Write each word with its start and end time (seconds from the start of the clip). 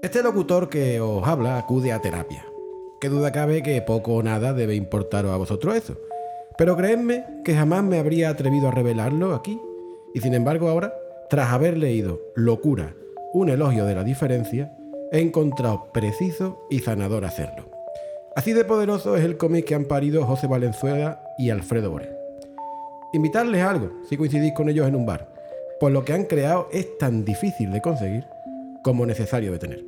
Este 0.00 0.22
locutor 0.22 0.68
que 0.68 1.00
os 1.00 1.26
habla 1.26 1.58
acude 1.58 1.92
a 1.92 2.00
terapia. 2.00 2.46
Qué 3.00 3.08
duda 3.08 3.32
cabe 3.32 3.64
que 3.64 3.82
poco 3.82 4.14
o 4.14 4.22
nada 4.22 4.52
debe 4.52 4.76
importaros 4.76 5.32
a 5.32 5.36
vosotros 5.36 5.74
eso. 5.74 5.96
Pero 6.56 6.76
creedme 6.76 7.24
que 7.44 7.56
jamás 7.56 7.82
me 7.82 7.98
habría 7.98 8.30
atrevido 8.30 8.68
a 8.68 8.70
revelarlo 8.70 9.34
aquí. 9.34 9.60
Y 10.14 10.20
sin 10.20 10.34
embargo 10.34 10.68
ahora, 10.68 10.94
tras 11.28 11.50
haber 11.50 11.76
leído 11.76 12.20
Locura, 12.36 12.94
un 13.32 13.48
elogio 13.48 13.84
de 13.86 13.96
la 13.96 14.04
diferencia, 14.04 14.72
he 15.10 15.18
encontrado 15.18 15.88
preciso 15.92 16.64
y 16.70 16.78
sanador 16.78 17.24
hacerlo. 17.24 17.68
Así 18.36 18.52
de 18.52 18.64
poderoso 18.64 19.16
es 19.16 19.24
el 19.24 19.36
cómic 19.36 19.64
que 19.64 19.74
han 19.74 19.86
parido 19.86 20.24
José 20.24 20.46
Valenzuela 20.46 21.20
y 21.38 21.50
Alfredo 21.50 21.90
Borel. 21.90 22.14
Invitarles 23.12 23.62
a 23.62 23.70
algo, 23.70 23.90
si 24.08 24.16
coincidís 24.16 24.52
con 24.52 24.68
ellos 24.68 24.86
en 24.86 24.94
un 24.94 25.06
bar, 25.06 25.28
pues 25.80 25.92
lo 25.92 26.04
que 26.04 26.12
han 26.12 26.24
creado 26.24 26.68
es 26.70 26.98
tan 26.98 27.24
difícil 27.24 27.72
de 27.72 27.80
conseguir 27.80 28.24
como 28.82 29.04
necesario 29.04 29.52
de 29.52 29.58
tener. 29.58 29.87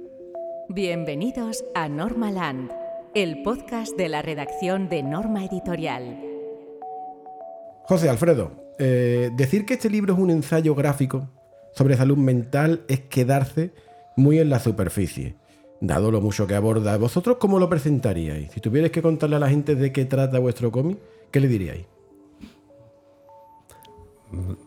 Bienvenidos 0.73 1.65
a 1.75 1.89
Normaland, 1.89 2.71
el 3.17 3.43
podcast 3.43 3.97
de 3.97 4.09
la 4.09 4.23
redacción 4.23 4.89
de 4.89 5.03
Norma 5.03 5.45
Editorial. 5.45 6.17
José 7.83 8.09
Alfredo, 8.09 8.53
eh, 8.79 9.31
decir 9.37 9.67
que 9.67 9.75
este 9.75 9.91
libro 9.91 10.15
es 10.15 10.21
un 10.21 10.31
ensayo 10.31 10.77
gráfico 10.77 11.29
sobre 11.75 11.97
salud 11.97 12.17
mental 12.17 12.85
es 12.87 13.01
quedarse 13.01 13.73
muy 14.15 14.39
en 14.39 14.49
la 14.49 14.61
superficie, 14.61 15.35
dado 15.81 16.13
lo 16.13 16.21
mucho 16.21 16.47
que 16.47 16.55
aborda. 16.55 16.97
¿Vosotros 16.99 17.39
cómo 17.41 17.59
lo 17.59 17.69
presentaríais? 17.69 18.53
Si 18.53 18.61
tuvierais 18.61 18.93
que 18.93 19.03
contarle 19.03 19.35
a 19.35 19.41
la 19.41 19.49
gente 19.49 19.75
de 19.75 19.93
qué 19.93 20.05
trata 20.05 20.39
vuestro 20.39 20.71
cómic, 20.71 20.99
¿qué 21.33 21.41
le 21.41 21.49
diríais? 21.49 21.87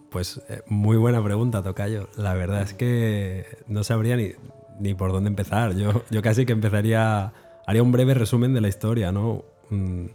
Pues 0.09 0.41
eh, 0.49 0.63
muy 0.67 0.97
buena 0.97 1.23
pregunta, 1.23 1.63
Tocayo. 1.63 2.09
La 2.17 2.33
verdad 2.33 2.63
es 2.63 2.73
que 2.73 3.45
no 3.69 3.85
sabría 3.85 4.17
ni, 4.17 4.33
ni 4.79 4.93
por 4.93 5.11
dónde 5.11 5.29
empezar. 5.29 5.75
Yo, 5.75 6.03
yo 6.09 6.21
casi 6.21 6.45
que 6.45 6.53
empezaría, 6.53 7.33
haría 7.65 7.83
un 7.83 7.91
breve 7.91 8.13
resumen 8.13 8.53
de 8.53 8.61
la 8.61 8.67
historia, 8.67 9.11
¿no? 9.11 9.43
Un, 9.69 10.11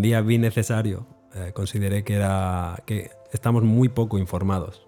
día 0.00 0.22
vi 0.22 0.38
necesario, 0.38 1.06
eh, 1.34 1.52
consideré 1.52 2.02
que, 2.02 2.14
era, 2.14 2.82
que 2.86 3.10
estamos 3.30 3.62
muy 3.62 3.90
poco 3.90 4.18
informados 4.18 4.86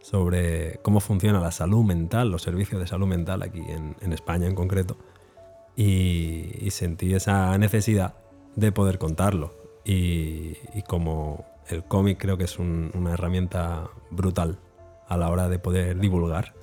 sobre 0.00 0.78
cómo 0.82 1.00
funciona 1.00 1.40
la 1.40 1.50
salud 1.50 1.82
mental, 1.82 2.30
los 2.30 2.42
servicios 2.42 2.80
de 2.80 2.86
salud 2.86 3.06
mental 3.06 3.42
aquí 3.42 3.60
en, 3.60 4.12
España 4.12 4.46
en 4.46 4.54
concreto. 4.54 4.96
Y, 5.76 6.52
y, 6.60 6.70
sentí 6.70 7.14
esa 7.14 7.56
necesidad 7.58 8.14
de 8.54 8.70
poder 8.70 8.98
contarlo. 8.98 9.54
Y, 9.84 10.56
como 10.86 11.44
el 11.68 11.84
cómic 11.84 12.18
creo 12.18 12.36
que 12.36 12.44
es 12.44 12.58
un, 12.58 12.90
una 12.94 13.14
herramienta 13.14 13.90
brutal 14.10 14.58
a 15.08 15.16
la 15.16 15.30
hora 15.30 15.48
de 15.48 15.58
poder 15.58 15.98
divulgar. 15.98 16.54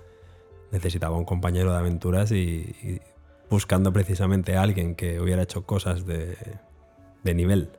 Necesitaba 0.71 1.17
un 1.17 1.25
compañero 1.25 1.71
de 1.71 1.79
aventuras 1.79 2.31
y, 2.31 3.01
buscando 3.49 3.91
precisamente 3.91 4.55
a 4.55 4.61
alguien 4.61 4.95
que 4.95 5.19
hubiera 5.19 5.43
hecho 5.43 5.65
cosas 5.65 6.05
de, 6.05 6.37
nivel 7.23 7.71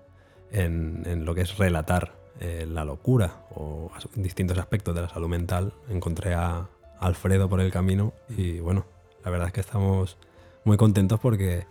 en, 0.51 1.25
lo 1.25 1.35
que 1.35 1.41
es 1.41 1.57
relatar 1.57 2.15
eh, 2.41 2.67
la 2.69 2.85
locura 2.85 3.47
o 3.55 3.91
distintos 4.15 4.59
aspectos 4.59 4.95
de 4.95 5.03
la 5.03 5.09
salud 5.09 5.29
mental, 5.29 5.73
encontré 5.89 6.35
a 6.35 6.69
Alfredo 7.01 7.49
por 7.49 7.61
el 7.61 7.73
camino 7.73 8.13
y 8.29 8.61
bueno, 8.61 8.85
la 9.25 9.31
verdad 9.31 9.49
es 9.49 9.55
que 9.55 9.61
estamos 9.61 10.19
muy 10.65 10.77
contentos 10.77 11.19
porque 11.21 11.67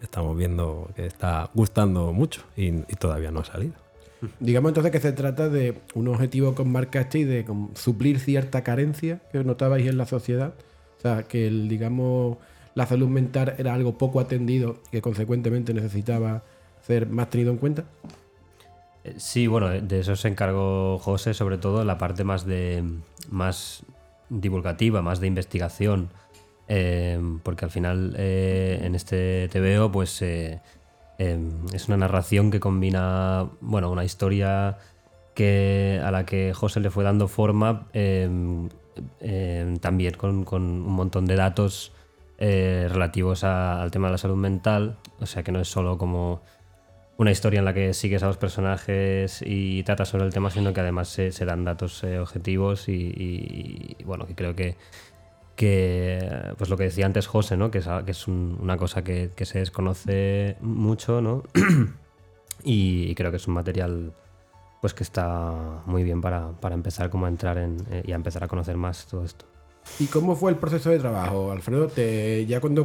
estamos 0.00 0.36
viendo 0.36 0.88
que 0.94 1.06
está 1.06 1.50
gustando 1.52 2.12
mucho 2.12 2.42
y 2.56 2.70
todavía 2.96 3.32
no 3.32 3.40
ha 3.40 3.44
salido. 3.44 3.81
Digamos 4.40 4.70
entonces 4.70 4.92
que 4.92 5.00
se 5.00 5.12
trata 5.12 5.48
de 5.48 5.78
un 5.94 6.08
objetivo 6.08 6.54
con 6.54 6.70
marcaste 6.70 7.20
y 7.20 7.24
de 7.24 7.44
suplir 7.74 8.20
cierta 8.20 8.62
carencia 8.62 9.20
que 9.32 9.42
notabais 9.44 9.86
en 9.86 9.98
la 9.98 10.06
sociedad. 10.06 10.54
O 10.98 11.00
sea, 11.02 11.24
que 11.24 11.48
el, 11.48 11.68
digamos, 11.68 12.38
la 12.74 12.86
salud 12.86 13.08
mental 13.08 13.54
era 13.58 13.74
algo 13.74 13.98
poco 13.98 14.20
atendido 14.20 14.78
que 14.90 15.02
consecuentemente 15.02 15.74
necesitaba 15.74 16.42
ser 16.86 17.08
más 17.08 17.30
tenido 17.30 17.50
en 17.50 17.58
cuenta. 17.58 17.84
Sí, 19.16 19.48
bueno, 19.48 19.68
de 19.68 20.00
eso 20.00 20.14
se 20.14 20.28
encargó 20.28 20.98
José, 20.98 21.34
sobre 21.34 21.58
todo 21.58 21.84
la 21.84 21.98
parte 21.98 22.22
más 22.22 22.46
de 22.46 22.84
más 23.28 23.82
divulgativa, 24.28 25.02
más 25.02 25.20
de 25.20 25.26
investigación, 25.26 26.08
eh, 26.68 27.20
porque 27.42 27.64
al 27.64 27.70
final 27.70 28.14
eh, 28.16 28.80
en 28.82 28.94
este 28.94 29.48
TVO 29.48 29.90
pues 29.90 30.22
eh, 30.22 30.60
es 31.18 31.88
una 31.88 31.96
narración 31.96 32.50
que 32.50 32.60
combina, 32.60 33.48
bueno, 33.60 33.90
una 33.90 34.04
historia 34.04 34.78
que, 35.34 36.00
a 36.04 36.10
la 36.10 36.24
que 36.24 36.52
José 36.54 36.80
le 36.80 36.90
fue 36.90 37.04
dando 37.04 37.28
forma 37.28 37.86
eh, 37.92 38.28
eh, 39.20 39.76
también 39.80 40.14
con, 40.14 40.44
con, 40.44 40.62
un 40.62 40.92
montón 40.92 41.26
de 41.26 41.36
datos 41.36 41.92
eh, 42.38 42.88
relativos 42.90 43.44
al 43.44 43.90
tema 43.90 44.08
de 44.08 44.12
la 44.12 44.18
salud 44.18 44.36
mental, 44.36 44.98
o 45.20 45.26
sea 45.26 45.42
que 45.42 45.52
no 45.52 45.60
es 45.60 45.68
solo 45.68 45.96
como 45.96 46.42
una 47.18 47.30
historia 47.30 47.60
en 47.60 47.64
la 47.64 47.74
que 47.74 47.94
sigues 47.94 48.22
a 48.22 48.26
los 48.26 48.36
personajes 48.36 49.42
y 49.46 49.82
tratas 49.84 50.08
sobre 50.08 50.24
el 50.24 50.32
tema, 50.32 50.50
sino 50.50 50.72
que 50.72 50.80
además 50.80 51.08
se, 51.08 51.30
dan 51.44 51.64
datos 51.64 52.02
objetivos 52.02 52.88
y, 52.88 52.92
y, 52.92 53.96
y, 53.98 54.04
bueno, 54.04 54.26
que 54.26 54.34
creo 54.34 54.56
que 54.56 54.76
que, 55.62 56.18
pues 56.58 56.68
lo 56.70 56.76
que 56.76 56.82
decía 56.82 57.06
antes 57.06 57.28
José, 57.28 57.56
¿no? 57.56 57.70
que 57.70 57.78
es, 57.78 58.26
una 58.26 58.76
cosa 58.76 59.04
que, 59.04 59.30
se 59.44 59.60
desconoce 59.60 60.56
mucho, 60.60 61.20
¿no? 61.20 61.44
y 62.64 63.14
creo 63.14 63.30
que 63.30 63.36
es 63.36 63.46
un 63.46 63.54
material 63.54 64.12
pues 64.80 64.92
que 64.92 65.04
está 65.04 65.84
muy 65.86 66.02
bien 66.02 66.20
para, 66.20 66.50
para 66.60 66.74
empezar 66.74 67.10
como 67.10 67.26
a 67.26 67.28
entrar 67.28 67.58
en, 67.58 67.76
eh, 67.92 68.02
y 68.04 68.10
a 68.10 68.16
empezar 68.16 68.42
a 68.42 68.48
conocer 68.48 68.76
más 68.76 69.06
todo 69.06 69.24
esto. 69.24 69.44
¿Y 70.00 70.06
cómo 70.06 70.34
fue 70.34 70.50
el 70.50 70.56
proceso 70.56 70.90
de 70.90 70.98
trabajo, 70.98 71.52
Alfredo? 71.52 71.86
¿Te, 71.86 72.44
¿Ya 72.44 72.60
cuando 72.60 72.84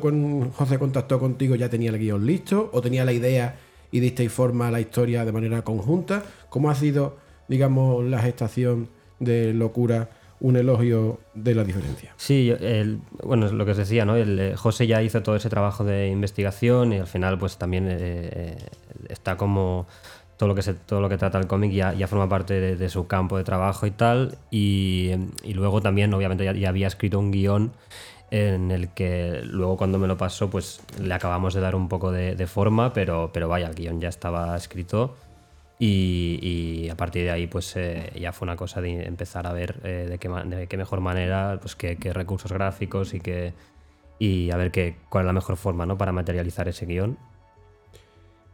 José 0.56 0.78
contactó 0.78 1.18
contigo 1.20 1.56
ya 1.56 1.70
tenía 1.70 1.90
el 1.90 1.98
guion 1.98 2.28
listo 2.28 2.70
o 2.74 2.82
tenía 2.82 3.06
la 3.06 3.14
idea 3.14 3.56
y 3.90 4.02
disteis 4.02 4.32
forma 4.32 4.68
a 4.68 4.72
la 4.72 4.82
historia 4.82 5.26
de 5.26 5.32
manera 5.32 5.64
conjunta? 5.64 6.22
¿Cómo 6.50 6.70
ha 6.70 6.76
sido, 6.76 7.18
digamos, 7.48 8.06
la 8.06 8.20
gestación 8.20 8.90
de 9.20 9.52
Locura 9.56 10.12
un 10.40 10.56
elogio 10.56 11.20
de 11.34 11.56
la 11.56 11.64
diferencia. 11.64 12.14
Sí, 12.18 12.54
bueno, 13.24 13.48
es 13.48 13.52
lo 13.52 13.66
que 13.66 13.72
os 13.72 13.78
decía, 13.78 14.06
¿no? 14.06 14.16
Eh, 14.16 14.56
José 14.56 14.88
ya 14.88 15.02
hizo 15.02 15.24
todo 15.24 15.36
ese 15.36 15.50
trabajo 15.50 15.84
de 15.84 16.10
investigación 16.10 16.94
y 16.94 17.00
al 17.00 17.08
final 17.08 17.38
pues 17.38 17.58
también 17.58 17.88
eh, 17.88 17.98
eh, 18.00 18.58
está 19.10 19.36
como 19.38 19.88
todo 20.38 20.50
lo 20.50 20.56
que, 20.56 20.62
se, 20.62 20.76
todo 20.76 21.02
lo 21.02 21.10
que 21.10 21.18
trata 21.18 21.40
el 21.40 21.48
cómic 21.48 21.72
ya, 21.72 22.08
forma 22.08 22.30
parte 22.30 22.76
de, 22.76 22.90
su 22.90 23.08
campo 23.08 23.38
de 23.38 23.44
trabajo 23.44 23.88
y 23.88 23.92
tal. 23.92 24.38
Y, 24.52 25.12
luego 25.54 25.82
también, 25.82 26.14
obviamente, 26.14 26.46
ya, 26.60 26.70
había 26.70 26.86
escrito 26.86 27.18
un 27.18 27.32
guion 27.32 27.72
en 28.30 28.70
el 28.70 28.90
que 28.90 29.42
luego 29.44 29.78
cuando 29.78 29.98
me 29.98 30.08
lo 30.08 30.18
pasó, 30.18 30.50
pues 30.50 30.82
le 31.02 31.12
acabamos 31.14 31.56
de 31.56 31.62
dar 31.62 31.76
un 31.76 31.88
poco 31.88 32.12
de, 32.12 32.36
de 32.36 32.46
forma, 32.46 32.94
pero, 32.94 33.32
pero 33.34 33.48
vaya, 33.48 33.68
el 33.68 33.74
guion 33.74 34.00
ya 34.00 34.10
estaba 34.10 34.56
escrito. 34.56 35.16
Y, 35.80 36.40
y, 36.42 36.90
a 36.90 36.98
partir 36.98 37.26
de 37.26 37.32
ahí 37.32 37.46
pues 37.46 37.76
eh, 37.76 38.12
ya 38.20 38.32
fue 38.34 38.48
una 38.48 38.56
cosa 38.56 38.82
de 38.82 39.06
empezar 39.06 39.46
a 39.46 39.54
ver 39.54 39.80
eh, 39.84 40.08
de, 40.10 40.18
qué, 40.18 40.28
de, 40.28 40.68
qué, 40.68 40.76
mejor 40.76 41.02
manera, 41.02 41.60
pues 41.62 41.76
qué, 41.76 41.98
qué, 41.98 42.14
recursos 42.14 42.52
gráficos 42.52 43.14
y, 43.14 43.20
qué, 43.20 43.54
y 44.18 44.50
a 44.50 44.58
ver 44.58 44.72
qué, 44.72 44.96
cuál 45.10 45.26
es 45.26 45.28
la 45.28 45.34
mejor 45.34 45.56
forma 45.56 45.86
¿no? 45.86 45.96
para 45.96 46.12
materializar 46.12 46.68
ese 46.68 46.88
guion. 46.88 47.18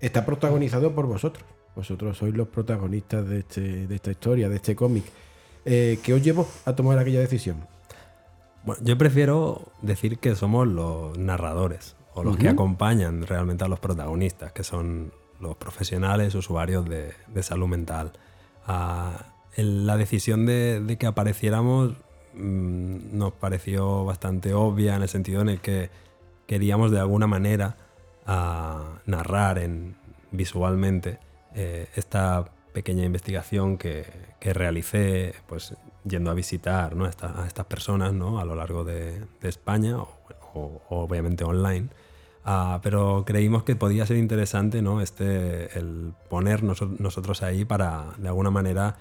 Está 0.01 0.25
protagonizado 0.25 0.93
por 0.93 1.05
vosotros. 1.05 1.45
Vosotros 1.75 2.17
sois 2.17 2.35
los 2.35 2.49
protagonistas 2.49 3.27
de, 3.27 3.39
este, 3.39 3.87
de 3.87 3.95
esta 3.95 4.11
historia, 4.11 4.49
de 4.49 4.57
este 4.57 4.75
cómic. 4.75 5.05
Eh, 5.65 5.99
¿Qué 6.03 6.13
os 6.13 6.21
llevó 6.21 6.45
a 6.65 6.75
tomar 6.75 6.99
aquella 6.99 7.21
decisión? 7.21 7.65
Bueno, 8.65 8.83
yo 8.83 8.97
prefiero 8.97 9.71
decir 9.81 10.19
que 10.19 10.35
somos 10.35 10.67
los 10.67 11.17
narradores 11.17 11.95
o 12.13 12.23
los 12.23 12.35
uh 12.35 12.37
-huh. 12.37 12.41
que 12.41 12.49
acompañan 12.49 13.25
realmente 13.25 13.63
a 13.63 13.67
los 13.67 13.79
protagonistas, 13.79 14.51
que 14.51 14.63
son 14.63 15.13
los 15.43 15.55
profesionales, 15.57 16.33
usuarios 16.33 16.85
de, 16.89 17.13
salud 17.43 17.67
mental. 17.67 18.13
El, 19.55 19.85
la 19.85 19.97
decisión 19.97 20.45
de, 20.45 20.97
que 20.99 21.05
apareciéramos 21.05 21.93
mmm, 22.33 23.17
nos 23.17 23.33
pareció 23.33 24.05
bastante 24.05 24.53
obvia 24.53 24.95
en 24.95 25.03
el 25.03 25.09
sentido 25.09 25.41
en 25.41 25.49
el 25.49 25.59
que 25.59 25.91
queríamos 26.47 26.91
de 26.91 26.99
alguna 26.99 27.27
manera 27.27 27.75
uh, 28.25 28.97
narrar 29.05 29.59
en, 29.59 29.95
visualmente 30.33 31.19
eh, 31.55 31.87
esta 31.95 32.45
pequeña 32.73 33.05
investigación 33.05 33.77
que, 33.77 34.05
que, 34.39 34.51
realicé 34.53 35.35
pues, 35.47 35.75
yendo 36.03 36.31
a 36.31 36.33
visitar 36.33 36.95
¿no? 36.95 37.05
a, 37.05 37.09
esta, 37.09 37.43
a, 37.43 37.47
estas 37.47 37.67
personas 37.67 38.13
¿no? 38.13 38.39
a 38.39 38.45
lo 38.45 38.55
largo 38.55 38.83
de, 38.83 39.23
España 39.43 39.97
o, 39.99 40.81
obviamente 40.89 41.43
online. 41.43 41.89
Uh, 42.45 42.79
pero 42.81 43.23
creímos 43.25 43.63
que 43.63 43.77
podía 43.77 44.05
ser 44.05 44.17
interesante 44.17 44.81
¿no? 44.81 44.99
este, 44.99 45.79
el 45.79 46.13
poner 46.29 46.61
nos, 46.61 46.81
nosotros 46.99 47.41
ahí 47.41 47.63
para 47.63 48.07
de 48.17 48.27
alguna 48.27 48.51
manera 48.51 48.97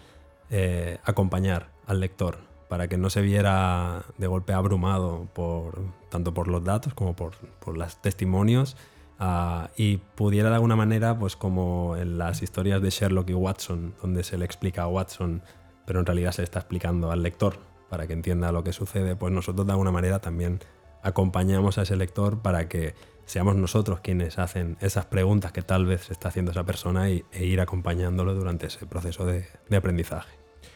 eh, 0.48 0.98
acompañar 1.02 1.70
al 1.86 1.98
lector, 1.98 2.38
para 2.68 2.86
que 2.86 2.96
no 2.96 3.10
se 3.10 3.20
viera 3.20 4.04
de 4.16 4.26
golpe 4.28 4.52
abrumado 4.52 5.26
por, 5.32 5.80
tanto 6.08 6.34
por 6.34 6.46
los 6.46 6.62
datos 6.62 6.94
como 6.94 7.16
por, 7.16 7.32
por 7.58 7.76
los 7.76 8.00
testimonios 8.00 8.76
uh, 9.18 9.66
y 9.76 9.96
pudiera 9.96 10.50
de 10.50 10.54
alguna 10.54 10.76
manera, 10.76 11.18
pues 11.18 11.34
como 11.34 11.96
en 11.96 12.18
las 12.18 12.42
historias 12.42 12.80
de 12.80 12.90
Sherlock 12.90 13.30
y 13.30 13.34
Watson, 13.34 13.94
donde 14.00 14.22
se 14.22 14.38
le 14.38 14.44
explica 14.44 14.82
a 14.82 14.88
Watson, 14.88 15.42
pero 15.84 15.98
en 15.98 16.06
realidad 16.06 16.30
se 16.30 16.42
le 16.42 16.44
está 16.44 16.60
explicando 16.60 17.10
al 17.10 17.24
lector 17.24 17.56
para 17.90 18.06
que 18.06 18.12
entienda 18.12 18.52
lo 18.52 18.62
que 18.62 18.72
sucede, 18.72 19.16
pues 19.16 19.32
nosotros 19.32 19.66
de 19.66 19.72
alguna 19.72 19.90
manera 19.90 20.20
también 20.20 20.60
acompañamos 21.02 21.78
a 21.78 21.82
ese 21.82 21.96
lector 21.96 22.38
para 22.40 22.68
que 22.68 22.94
seamos 23.26 23.56
nosotros 23.56 24.00
quienes 24.00 24.38
hacen 24.38 24.76
esas 24.80 25.06
preguntas 25.06 25.52
que 25.52 25.62
tal 25.62 25.86
vez 25.86 26.02
se 26.04 26.12
está 26.12 26.28
haciendo 26.28 26.50
esa 26.50 26.64
persona 26.64 27.10
y, 27.10 27.24
e 27.32 27.44
ir 27.44 27.60
acompañándolo 27.60 28.34
durante 28.34 28.66
ese 28.66 28.86
proceso 28.86 29.24
de, 29.26 29.46
de 29.68 29.76
aprendizaje. 29.76 30.30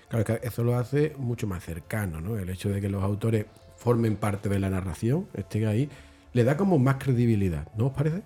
Claro, 0.08 0.24
que 0.24 0.40
eso 0.42 0.62
lo 0.62 0.76
hace 0.76 1.14
mucho 1.18 1.46
más 1.46 1.64
cercano, 1.64 2.20
¿no? 2.20 2.38
El 2.38 2.48
hecho 2.48 2.68
de 2.68 2.80
que 2.80 2.88
los 2.88 3.02
autores 3.02 3.46
formen 3.76 4.16
parte 4.16 4.48
de 4.48 4.58
la 4.58 4.70
narración, 4.70 5.28
estén 5.34 5.66
ahí, 5.66 5.88
le 6.32 6.44
da 6.44 6.56
como 6.56 6.78
más 6.78 6.96
credibilidad, 6.96 7.68
¿no 7.76 7.86
os 7.86 7.92
parece? 7.92 8.22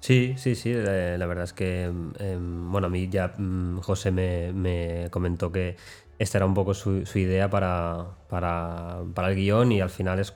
Sí, 0.00 0.34
sí, 0.36 0.54
sí, 0.54 0.74
la, 0.74 1.16
la 1.16 1.26
verdad 1.26 1.44
es 1.44 1.52
que, 1.52 1.84
em, 1.84 2.70
bueno, 2.70 2.88
a 2.88 2.90
mí 2.90 3.08
ya 3.08 3.34
mm, 3.38 3.78
José 3.80 4.10
me, 4.10 4.52
me 4.52 5.08
comentó 5.10 5.50
que 5.50 5.76
esta 6.18 6.38
era 6.38 6.46
un 6.46 6.54
poco 6.54 6.74
su, 6.74 7.06
su 7.06 7.18
idea 7.18 7.48
para, 7.48 8.06
para, 8.28 8.98
para 9.14 9.28
el 9.30 9.36
guion 9.36 9.72
y 9.72 9.80
al 9.80 9.90
final 9.90 10.18
es, 10.18 10.34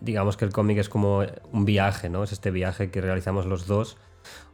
digamos 0.00 0.36
que 0.36 0.44
el 0.44 0.52
cómic 0.52 0.78
es 0.78 0.88
como 0.88 1.24
un 1.52 1.64
viaje, 1.64 2.08
¿no? 2.08 2.24
Es 2.24 2.32
este 2.32 2.50
viaje 2.50 2.90
que 2.90 3.00
realizamos 3.00 3.46
los 3.46 3.66
dos, 3.66 3.96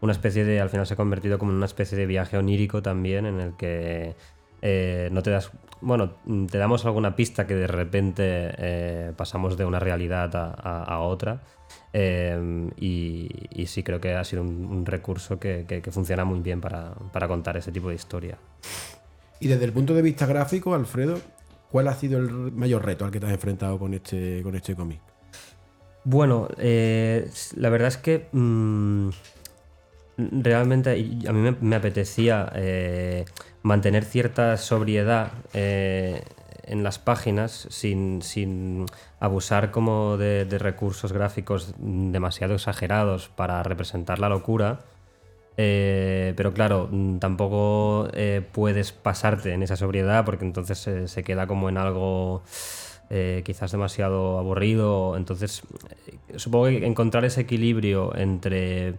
una 0.01 0.13
especie 0.13 0.45
de, 0.45 0.61
al 0.61 0.71
final 0.71 0.87
se 0.87 0.95
ha 0.95 0.97
convertido 0.97 1.39
como 1.39 1.51
en 1.53 1.57
una 1.57 1.67
especie 1.67 1.97
de 1.99 2.07
viaje 2.07 2.37
onírico 2.37 2.83
también 2.83 3.27
en 3.27 3.41
el 3.41 3.57
que 3.57 4.15
eh, 4.63 5.09
no 5.13 5.23
te 5.23 5.31
das, 5.31 5.51
bueno, 5.81 6.17
te 6.51 6.59
damos 6.59 6.85
alguna 6.85 7.15
pista 7.15 7.47
que 7.47 7.55
de 7.55 7.67
repente 7.67 8.23
eh, 8.25 9.13
pasamos 9.17 9.57
de 9.57 9.65
una 9.65 9.79
realidad 9.79 10.31
a, 10.35 10.99
otra. 11.01 11.43
Eh, 11.93 12.71
y, 12.77 13.67
sí 13.67 13.83
creo 13.83 14.01
que 14.01 14.15
ha 14.15 14.25
sido 14.25 14.43
un, 14.43 14.87
recurso 14.87 15.39
que, 15.39 15.65
que- 15.69 15.83
que 15.83 15.93
funciona 15.93 16.25
muy 16.25 16.41
bien 16.41 16.61
para, 16.61 16.95
para 17.13 17.29
contar 17.29 17.57
ese 17.57 17.73
tipo 17.73 17.89
de 17.89 17.95
historia. 17.95 18.39
Y 19.41 19.49
desde 19.49 19.65
el 19.65 19.73
punto 19.73 19.95
de 19.95 20.03
vista 20.03 20.27
gráfico, 20.27 20.75
Alfredo, 20.75 21.21
¿cuál 21.71 21.89
ha 21.89 21.95
sido 21.95 22.19
el 22.19 22.53
mayor 22.53 22.85
reto 22.85 23.05
al 23.05 23.11
que 23.11 23.21
te 23.21 23.27
has 23.27 23.33
enfrentado 23.33 23.79
con 23.79 23.95
este, 23.95 24.43
con 24.43 24.55
este 24.55 24.75
cómic? 24.75 25.01
Bueno, 26.05 26.49
eh, 26.59 27.31
la 27.57 27.69
verdad 27.69 27.89
es 27.89 27.97
que 27.99 28.29
mm, 28.33 29.09
realmente 30.17 30.91
a 31.29 31.33
mí 31.33 31.57
me, 31.61 31.77
apetecía 31.77 32.51
eh, 32.55 33.25
mantener 33.63 34.05
cierta 34.05 34.57
sobriedad 34.57 35.33
eh, 35.53 36.23
en 36.65 36.83
las 36.83 36.99
páginas 36.99 37.67
sin, 37.71 38.23
sin 38.23 38.87
abusar 39.21 39.71
como 39.71 40.17
de 40.17 40.45
recursos 40.59 41.13
gráficos 41.13 41.75
demasiado 41.79 42.55
exagerados 42.55 43.29
para 43.29 43.63
representar 43.63 44.19
la 44.19 44.29
locura. 44.29 44.81
Eh, 45.61 46.35
pero 46.37 46.55
claro, 46.55 46.89
mm, 46.89 47.19
tampoco 47.19 48.09
eh, 48.15 48.43
puedes 48.53 48.93
pasarte 48.93 49.53
en 49.53 49.65
esa 49.65 49.77
sobriedad 49.77 50.25
porque 50.25 50.45
entonces 50.45 50.89
se 51.11 51.25
queda 51.25 51.49
como 51.49 51.69
en 51.69 51.79
algo 51.79 52.43
eh, 53.11 53.43
quizás 53.45 53.73
demasiado 53.73 54.39
aburrido. 54.39 55.17
Entonces, 55.17 55.63
eh, 56.07 56.39
supongo 56.39 56.67
que 56.67 56.87
encontrar 56.87 57.25
ese 57.25 57.41
equilibrio 57.41 58.15
entre, 58.15 58.95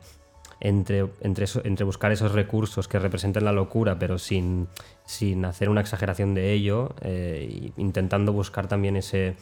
entre, 0.60 1.08
entre, 1.22 1.46
entre 1.64 1.86
buscar 1.86 2.12
esos 2.12 2.34
recursos 2.34 2.90
que 2.90 3.00
representen 3.00 3.46
la 3.46 3.54
locura, 3.54 3.98
pero 3.98 4.18
sin, 4.18 4.68
sin 5.06 5.46
hacer 5.46 5.70
una 5.70 5.80
exageración 5.80 6.34
de 6.34 6.52
ello, 6.52 6.94
intentando 7.78 8.34
buscar 8.34 8.68
también 8.68 8.98
ese, 8.98 9.38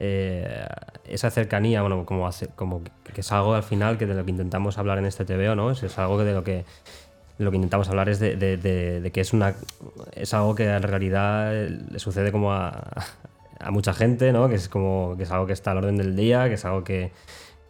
eh, 0.00 0.66
esa 1.04 1.30
cercanía, 1.30 1.80
bueno, 1.82 2.04
como, 2.06 2.26
hace- 2.26 2.48
como 2.48 2.82
que, 2.84 3.20
es 3.20 3.32
algo 3.32 3.54
al 3.54 3.62
final 3.62 3.98
que 3.98 4.06
de 4.06 4.14
lo 4.14 4.24
que 4.24 4.30
intentamos 4.30 4.78
hablar 4.78 4.98
en 4.98 5.06
este 5.06 5.24
TVO, 5.24 5.54
¿no? 5.56 5.70
Es, 5.70 5.82
es 5.82 5.98
algo 5.98 6.18
que 6.18 6.24
de 6.24 6.34
lo 6.34 6.44
que 6.44 6.64
lo 7.38 7.50
que 7.50 7.56
intentamos 7.56 7.88
hablar 7.88 8.08
es 8.08 8.18
de, 8.18 8.36
de- 8.36 8.56
de- 8.56 9.00
de 9.00 9.12
que 9.12 9.20
es 9.20 9.32
una 9.32 9.54
es 10.14 10.34
algo 10.34 10.54
que 10.54 10.66
en 10.68 10.82
realidad 10.82 11.54
eh, 11.56 11.70
le 11.90 11.98
sucede 11.98 12.32
como 12.32 12.52
a, 12.52 12.90
a 13.60 13.70
mucha 13.70 13.92
gente, 13.94 14.32
¿no? 14.32 14.48
Que 14.48 14.56
es 14.56 14.68
como 14.68 15.14
que 15.16 15.22
es 15.24 15.30
algo 15.30 15.46
que 15.46 15.52
está 15.52 15.70
al 15.72 15.78
orden 15.78 15.96
del 15.96 16.16
día, 16.16 16.48
que 16.48 16.54
es 16.54 16.64
algo 16.64 16.84
que, 16.84 17.12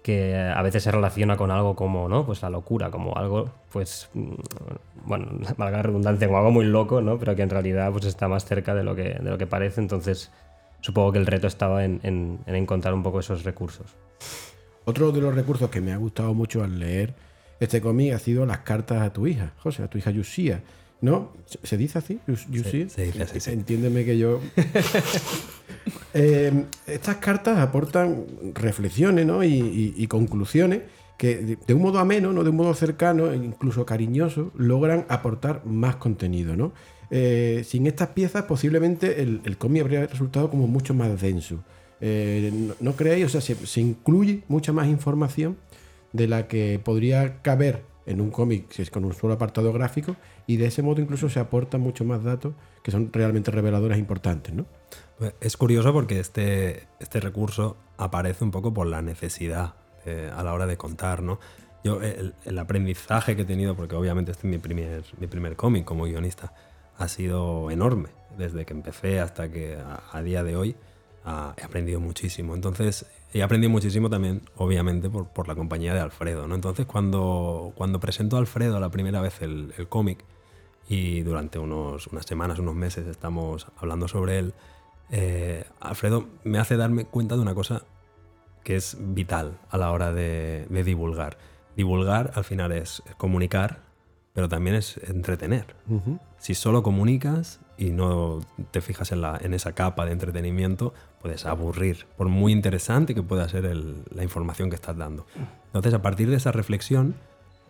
que 0.03 0.37
a 0.37 0.63
veces 0.63 0.83
se 0.85 0.91
relaciona 0.93 1.37
con 1.37 1.51
algo 1.51 1.77
como, 1.77 2.09
¿no? 2.09 2.25
Pues 2.27 2.43
la 2.43 2.51
locura, 2.51 2.91
como 2.91 3.17
algo, 3.17 3.51
pues, 3.73 4.09
mm, 4.15 4.35
bueno, 5.05 5.27
valga 5.57 5.79
la 5.79 5.83
redundancia, 5.83 6.27
como 6.29 6.39
algo 6.39 6.51
muy 6.51 6.65
loco, 6.67 7.01
¿no? 7.01 7.19
Pero 7.19 7.37
que 7.37 7.43
en 7.43 7.51
realidad 7.51 7.93
pues 7.93 8.05
está 8.07 8.29
más 8.29 8.45
cerca 8.45 8.75
de 8.75 8.85
lo 8.85 8.95
que, 8.97 9.05
de 9.15 9.31
lo 9.31 9.39
que 9.39 9.47
parece, 9.47 9.81
entonces 9.81 10.31
supongo 10.81 11.13
que 11.13 11.19
el 11.19 11.27
reto 11.27 11.47
estaba 11.47 11.85
en, 11.85 12.01
en- 12.03 12.39
en 12.47 12.55
encontrar 12.55 12.95
un 12.95 13.03
poco 13.03 13.21
esos 13.21 13.45
recursos. 13.45 13.87
Otro 14.85 15.13
de 15.13 15.21
los 15.21 15.35
recursos 15.35 15.69
que 15.71 15.81
me 15.81 15.93
ha 15.93 15.97
gustado 15.97 16.33
mucho 16.35 16.63
al 16.65 16.79
leer 16.79 17.15
este 17.61 17.81
cómic 17.81 18.15
ha 18.15 18.19
sido 18.19 18.47
las 18.47 18.59
cartas 18.59 19.03
a 19.03 19.13
tu 19.13 19.27
hija, 19.27 19.53
José, 19.59 19.83
a 19.83 19.89
tu 19.89 19.99
hija 19.99 20.11
Yusia. 20.11 20.63
¿No? 21.01 21.33
¿Se, 21.63 21.77
dice 21.77 21.99
así? 21.99 22.19
Yus- 22.27 22.47
Yusia. 22.51 22.89
se 22.89 23.05
dice 23.05 23.23
así, 23.23 23.39
sí. 23.39 23.51
Entiéndeme 23.53 24.05
que 24.05 24.19
yo. 24.19 24.41
Eh, 26.15 26.65
estas 26.87 27.17
cartas 27.17 27.59
aportan 27.59 28.25
reflexiones 28.55 29.27
¿no? 29.27 29.45
y, 29.45 29.49
y- 29.55 29.95
y 29.97 30.07
conclusiones 30.07 30.81
que 31.17 31.37
de, 31.37 31.59
de 31.67 31.75
un 31.75 31.83
modo 31.83 31.99
ameno, 31.99 32.33
¿no? 32.33 32.45
de 32.45 32.51
un 32.51 32.57
modo 32.57 32.75
cercano, 32.75 33.31
e 33.31 33.37
incluso 33.37 33.85
cariñoso, 33.87 34.51
logran 34.57 35.05
aportar 35.09 35.65
más 35.67 35.97
contenido. 35.97 36.57
¿no? 36.57 36.73
Eh, 37.11 37.63
sin 37.65 37.87
estas 37.87 38.09
piezas, 38.09 38.45
posiblemente 38.45 39.23
el, 39.23 39.57
cómic 39.59 39.83
habría 39.83 40.07
resultado 40.07 40.51
como 40.51 40.67
mucho 40.67 40.95
más 40.95 41.21
denso. 41.21 41.63
Eh, 42.01 42.51
¿no, 42.53 42.75
no 42.81 42.93
creéis? 42.97 43.27
O 43.27 43.29
sea, 43.29 43.41
se, 43.41 43.81
incluye 43.81 44.43
mucha 44.49 44.73
más 44.73 44.89
información 44.89 45.57
de 46.13 46.29
la 46.29 46.49
que 46.49 46.81
podría 46.83 47.43
caber 47.43 47.83
en 48.07 48.21
un 48.21 48.31
cómic 48.31 48.71
si 48.71 48.83
es 48.83 48.91
con 48.91 49.05
un 49.05 49.13
solo 49.13 49.35
apartado 49.35 49.73
gráfico 49.73 50.17
y 50.47 50.57
de 50.57 50.67
ese 50.67 50.83
modo 50.83 51.03
incluso 51.03 51.29
se 51.29 51.41
aportan 51.41 51.83
mucho 51.83 52.05
más 52.07 52.25
datos 52.25 52.55
que 52.83 52.91
son 52.91 53.13
realmente 53.13 53.51
reveladores 53.51 53.97
e 53.97 54.01
importantes, 54.01 54.55
¿no? 54.55 54.65
Pues 55.19 55.35
Es 55.41 55.57
curioso 55.57 55.93
porque 55.93 56.21
este, 56.21 56.85
este 57.01 57.21
recurso 57.21 57.77
aparece 57.99 58.45
un 58.45 58.51
poco 58.51 58.73
por 58.73 58.87
la 58.87 59.03
necesidad 59.03 59.75
eh, 60.07 60.31
a 60.35 60.43
la 60.43 60.55
hora 60.55 60.67
de 60.67 60.77
contar, 60.77 61.23
¿no? 61.23 61.39
Yo, 61.85 62.03
el, 62.03 62.35
el 62.45 62.59
aprendizaje 62.59 63.37
que 63.37 63.43
he 63.43 63.45
tenido, 63.45 63.77
porque 63.77 63.95
obviamente 63.95 64.33
este 64.33 64.47
es 64.47 64.51
mi 64.51 64.59
primer, 64.59 65.05
mi 65.19 65.27
primer 65.27 65.55
cómic 65.55 65.85
como 65.85 66.05
guionista, 66.05 66.53
ha 66.99 67.09
sido 67.09 67.71
enorme. 67.71 68.11
Desde 68.37 68.67
que 68.67 68.75
empecé 68.75 69.21
hasta 69.21 69.51
que 69.51 69.77
a, 69.77 70.03
a 70.13 70.23
día 70.23 70.45
de 70.45 70.57
hoy 70.57 70.77
ah, 71.25 71.55
he 71.57 71.65
aprendido 71.65 72.01
muchísimo. 72.01 72.55
Entonces, 72.55 73.07
he 73.33 73.43
aprendido 73.43 73.71
muchísimo 73.71 74.11
también, 74.11 74.43
obviamente, 74.57 75.09
por, 75.09 75.29
por 75.29 75.49
la 75.49 75.55
compañía 75.55 75.95
de 75.95 76.01
Alfredo, 76.01 76.47
¿no? 76.47 76.55
Entonces, 76.55 76.87
cuando, 76.87 77.73
cuando 77.75 77.99
presento 77.99 78.37
a 78.37 78.41
Alfredo 78.41 78.79
la 78.79 78.91
primera 78.91 79.21
vez 79.21 79.43
el, 79.43 79.73
el 79.77 79.89
cómic, 79.89 80.25
y 80.91 81.21
durante 81.21 81.59
unos, 81.59 82.07
unas 82.07 82.25
semanas, 82.25 82.59
unos 82.59 82.75
meses 82.75 83.07
estamos 83.07 83.67
hablando 83.77 84.09
sobre 84.09 84.39
él, 84.39 84.55
eh, 85.11 85.65
Alfredo 85.81 86.29
me 86.45 86.59
hace 86.59 86.77
darme 86.77 87.05
cuenta 87.05 87.35
de 87.37 87.43
una 87.43 87.55
cosa 87.55 87.83
que 88.65 88.77
es 88.77 88.97
vital 88.99 89.59
a 89.69 89.77
la 89.77 89.93
hora 89.93 90.13
de, 90.13 90.67
de 90.71 90.85
divulgar. 90.85 91.37
Divulgar 91.77 92.33
al 92.35 92.45
final 92.45 92.73
es 92.73 93.03
comunicar, 93.19 93.81
pero 94.39 94.49
también 94.49 94.77
es 94.77 94.99
entretener. 95.09 95.65
Si 96.39 96.55
solo 96.55 96.85
comunicas 96.85 97.59
y 97.77 97.91
no 97.91 98.39
te 98.71 98.81
fijas 98.81 99.11
en, 99.11 99.21
la- 99.21 99.37
en 99.43 99.53
esa 99.53 99.73
capa 99.73 100.07
de 100.07 100.13
entretenimiento, 100.13 100.95
puedes 101.21 101.45
aburrir, 101.45 102.07
por 102.17 102.29
muy 102.29 102.53
interesante 102.53 103.17
que 103.17 103.23
pueda 103.25 103.49
ser 103.49 103.65
el- 103.65 104.05
la 104.15 104.23
información 104.23 104.71
que 104.71 104.77
estás 104.77 104.97
dando. 104.97 105.27
Entonces, 105.67 105.93
a 105.93 106.03
partir 106.03 106.31
de 106.31 106.37
esa 106.37 106.53
reflexión, 106.53 107.17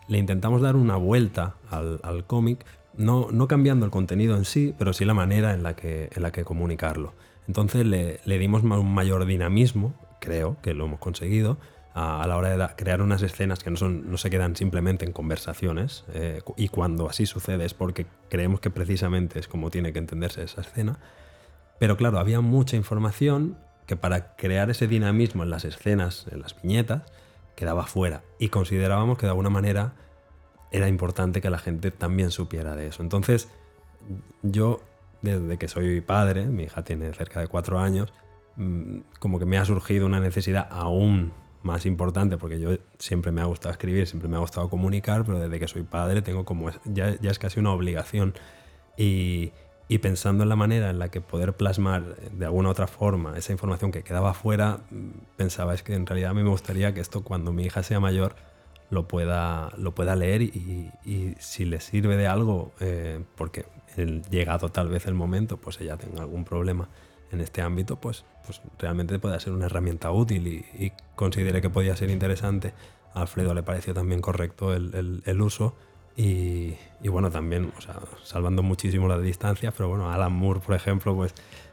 le 0.09 0.19
intentamos 0.19 0.61
dar 0.61 0.77
una 0.77 0.97
vuelta 0.97 1.55
al, 1.71 2.01
al 2.03 2.27
cómic, 2.27 2.67
no, 2.95 3.29
no 3.33 3.49
cambiando 3.49 3.87
el 3.87 3.91
contenido 3.91 4.37
en 4.37 4.45
sí, 4.45 4.75
pero 4.79 4.93
sí 4.93 5.07
la 5.07 5.15
manera 5.15 5.55
en 5.55 5.63
la 5.63 5.75
que, 5.75 6.11
en 6.15 6.23
la 6.23 6.33
que 6.33 6.45
comunicarlo. 6.45 7.15
Entonces 7.47 7.87
le, 7.87 8.21
le 8.27 8.39
dimos 8.39 8.63
un 8.63 8.93
mayor 8.93 9.25
dinamismo, 9.25 9.95
creo 10.21 10.59
que 10.61 10.75
lo 10.75 10.85
hemos 10.85 10.99
conseguido, 11.01 11.57
a, 11.99 12.27
la 12.27 12.37
hora 12.37 12.57
de 12.57 12.75
crear 12.77 13.03
unas 13.03 13.23
escenas 13.23 13.59
que 13.59 13.71
no, 13.71 13.77
son, 13.77 14.11
no 14.11 14.19
se 14.19 14.31
quedan 14.31 14.55
simplemente 14.55 15.05
en 15.05 15.13
conversaciones, 15.13 16.05
eh, 16.15 16.43
y 16.57 16.69
cuando 16.69 17.09
así 17.09 17.27
sucede 17.27 17.65
es 17.65 17.75
porque 17.75 18.07
creemos 18.29 18.61
que 18.61 18.71
precisamente 18.71 19.41
es 19.41 19.49
como 19.49 19.71
tiene 19.71 19.93
que 19.93 19.99
entenderse 19.99 20.43
esa 20.43 20.61
escena. 20.61 20.99
Pero 21.81 21.97
claro, 21.97 22.19
había 22.19 22.41
mucha 22.41 22.77
información 22.77 23.59
que 23.87 23.97
para 23.97 24.37
crear 24.37 24.71
ese 24.71 24.87
dinamismo 24.87 25.43
en 25.43 25.51
las 25.51 25.65
escenas, 25.65 26.27
en 26.31 26.41
las 26.41 26.61
viñetas, 26.61 27.03
quedaba 27.57 27.87
fuera. 27.87 28.23
Y 28.39 28.49
considerábamos 28.49 29.19
que 29.19 29.27
de 29.27 29.31
alguna 29.31 29.51
manera 29.51 29.95
era 30.71 30.89
importante 30.89 31.41
que 31.41 31.51
la 31.51 31.59
gente 31.59 31.91
también 31.91 32.31
supiera 32.31 32.77
de 32.77 32.89
eso. 32.89 33.03
Entonces, 33.03 33.49
yo, 34.43 34.83
desde 35.23 35.59
que 35.59 35.67
soy 35.67 36.01
padre, 36.01 36.47
mi 36.47 36.65
hija 36.65 36.85
tiene 36.85 37.13
cerca 37.15 37.41
de 37.41 37.49
cuatro 37.49 37.79
años, 37.81 38.13
mm, 38.57 38.99
como 39.19 39.39
que 39.39 39.47
me 39.47 39.59
ha 39.59 39.65
surgido 39.65 40.07
una 40.07 40.21
necesidad 40.21 40.69
aún 40.71 41.33
más 41.63 41.87
importante, 41.87 42.39
porque 42.39 42.61
yo 42.61 42.71
siempre 42.99 43.33
me 43.33 43.41
ha 43.41 43.45
gustado 43.45 43.73
escribir, 43.73 44.07
siempre 44.07 44.29
me 44.29 44.37
ha 44.37 44.41
gustado 44.41 44.69
comunicar, 44.69 45.25
pero 45.25 45.39
desde 45.39 45.59
que 45.59 45.69
soy 45.69 45.83
padre 45.83 46.23
tengo 46.23 46.45
como, 46.45 46.71
ya, 46.85 47.17
ya 47.21 47.31
es 47.31 47.39
casi 47.39 47.61
una 47.61 47.73
obligación. 47.73 48.35
Y, 48.97 49.53
y 49.89 49.99
pensando 49.99 50.43
en 50.43 50.49
la 50.51 50.57
manera 50.57 50.91
en 50.91 50.99
la 50.99 51.11
que 51.11 51.21
poder 51.21 51.55
plasmar 51.55 52.17
eh, 52.19 52.31
de 52.33 52.45
alguna 52.45 52.69
otra 52.69 52.87
forma 52.87 53.37
esa 53.39 53.53
información 53.53 53.91
que 53.91 54.03
quedaba 54.03 54.35
fuera, 54.35 54.81
mm, 54.91 55.09
pensaba 55.37 55.75
es 55.75 55.83
que 55.83 55.95
en 55.95 56.07
realidad 56.07 56.31
a 56.31 56.35
mí 56.35 56.43
me 56.43 56.51
gustaría 56.51 56.93
que 56.95 57.01
esto 57.01 57.25
cuando 57.25 57.53
mi 57.53 57.65
hija 57.65 57.83
sea 57.83 57.99
mayor 58.01 58.37
lo 58.91 59.09
pueda, 59.09 59.71
lo 59.77 59.95
pueda 59.95 60.17
leer 60.17 60.43
y, 60.43 60.91
y 61.05 61.35
si 61.39 61.65
le 61.65 61.81
sirve 61.81 62.17
de 62.17 62.27
algo, 62.27 62.73
eh, 62.81 63.23
porque 63.37 63.67
el 63.97 64.23
llegado 64.31 64.71
tal 64.71 64.89
vez 64.89 65.07
el 65.07 65.15
momento, 65.15 65.59
pues 65.59 65.81
ella 65.81 65.97
tenga 65.97 66.21
algún 66.23 66.45
problema 66.45 66.89
en 67.33 67.41
este 67.41 67.63
ámbito, 67.63 67.97
pues, 67.97 68.25
pues 68.47 68.61
realmente 68.79 69.19
pueda 69.19 69.39
ser 69.41 69.53
una 69.53 69.67
herramienta 69.67 70.11
útil 70.11 70.47
y, 70.47 70.85
y 70.85 70.93
considere 71.15 71.61
que 71.61 71.71
podía 71.71 71.97
ser 71.97 72.11
interesante. 72.11 72.73
A 73.15 73.23
Alfredo 73.23 73.55
le 73.55 73.63
pareció 73.63 73.95
también 73.95 74.21
correcto 74.21 74.75
el, 74.75 74.95
el- 74.95 75.23
el 75.25 75.41
uso 75.43 75.75
y, 76.17 76.75
y 77.03 77.09
bueno, 77.09 77.31
también, 77.31 77.73
o 77.77 77.81
sea, 77.81 77.97
salvando 78.25 78.63
muchísimo 78.63 79.07
las 79.09 79.23
distancias, 79.23 79.73
pero 79.77 79.89
bueno, 79.89 80.11
Alan 80.11 80.33
Moore, 80.33 80.61
por 80.61 80.75
ejemplo, 80.75 81.15
pues 81.15 81.33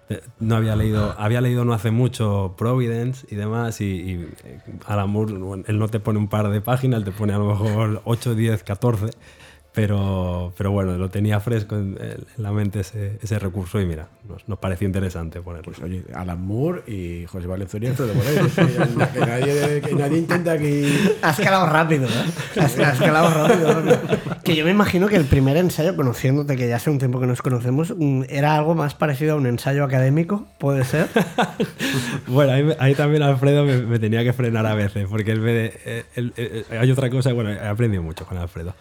eh, 0.10 0.22
no 0.40 0.56
había 0.56 0.76
leído, 0.76 1.16
había 1.18 1.42
leído 1.42 1.66
no 1.66 1.74
hace 1.74 1.90
mucho 1.90 2.54
Providence 2.58 3.26
y 3.32 3.36
demás, 3.36 3.82
y, 3.82 3.86
y, 3.86 4.30
eh, 4.44 4.60
Alan 4.86 5.10
Moore, 5.10 5.34
bueno, 5.34 5.64
él 5.68 5.80
no 5.80 5.88
te 5.88 6.00
pone 6.00 6.20
un 6.20 6.28
par 6.28 6.50
de 6.50 6.62
páginas, 6.62 7.00
él 7.00 7.06
te 7.06 7.12
pone 7.12 7.34
a 7.34 7.40
lo 7.40 7.48
mejor 7.48 8.02
8, 8.06 8.36
10, 8.36 8.64
14, 8.64 9.08
pero, 9.76 10.54
pero 10.58 10.72
bueno, 10.72 10.98
lo 10.98 11.10
tenía 11.10 11.40
fresco 11.40 11.76
en, 11.76 11.98
en 12.02 12.24
la 12.38 12.52
mente 12.52 12.80
ese, 12.80 13.20
ese 13.22 13.38
recurso 13.38 13.80
y 13.82 13.86
mira, 13.86 14.08
nos, 14.28 14.48
nos 14.48 14.58
pareció 14.58 14.88
interesante 14.88 15.42
ponerlo. 15.42 15.74
Pues 15.74 15.80
oye, 15.84 16.04
Alan 16.14 16.42
Moore 16.42 16.84
y 16.88 17.26
José 17.28 17.46
Valenzuela 17.48 17.90
Alfredo 17.90 18.14
Moreno. 18.16 18.48
que, 18.56 19.20
que 19.20 19.26
nadie, 19.26 19.82
que 19.82 19.96
nadie 19.96 20.18
intenta 20.18 20.54
aquí. 20.54 20.86
Has 21.22 21.38
calado 21.40 21.68
rápido, 21.68 22.08
¿eh? 22.08 22.60
Has, 22.62 22.80
has 22.80 23.00
calado 23.00 23.30
rápido, 23.48 23.74
rápido. 23.82 24.00
Que 24.44 24.56
yo 24.56 24.64
me 24.66 24.72
imagino 24.72 25.08
que 25.08 25.18
el 25.18 25.26
primer 25.26 25.58
ensayo, 25.58 25.96
conociéndote, 25.96 26.56
que 26.56 26.68
ya 26.70 26.78
hace 26.78 26.90
un 26.90 26.98
tiempo 27.00 27.20
que 27.20 27.28
nos 27.28 27.42
conocemos, 27.42 27.94
mm, 27.98 28.24
era 28.30 28.56
algo 28.56 28.76
más 28.76 28.96
parecido 28.96 29.34
a 29.34 29.36
un 29.36 29.46
ensayo 29.48 29.84
académico, 29.84 30.48
¿puede 30.58 30.84
ser? 30.86 31.08
Bueno, 32.28 32.52
ahí, 32.54 32.68
ahí 32.80 32.96
también 32.96 33.24
Alfredo 33.24 33.66
me, 33.66 33.78
me 33.78 34.00
tenía 34.00 34.24
que 34.24 34.34
frenar 34.34 34.66
a 34.66 34.74
veces, 34.76 35.08
porque 35.10 35.32
él, 35.32 35.42
me- 35.42 35.72
eh, 35.86 36.06
él- 36.16 36.34
eh, 36.38 36.64
hay 36.80 36.90
otra 36.92 37.10
cosa, 37.10 37.34
bueno, 37.34 37.52
he 37.52 37.68
aprendido 37.68 38.02
mucho 38.04 38.26
con 38.26 38.38
Alfredo. 38.38 38.74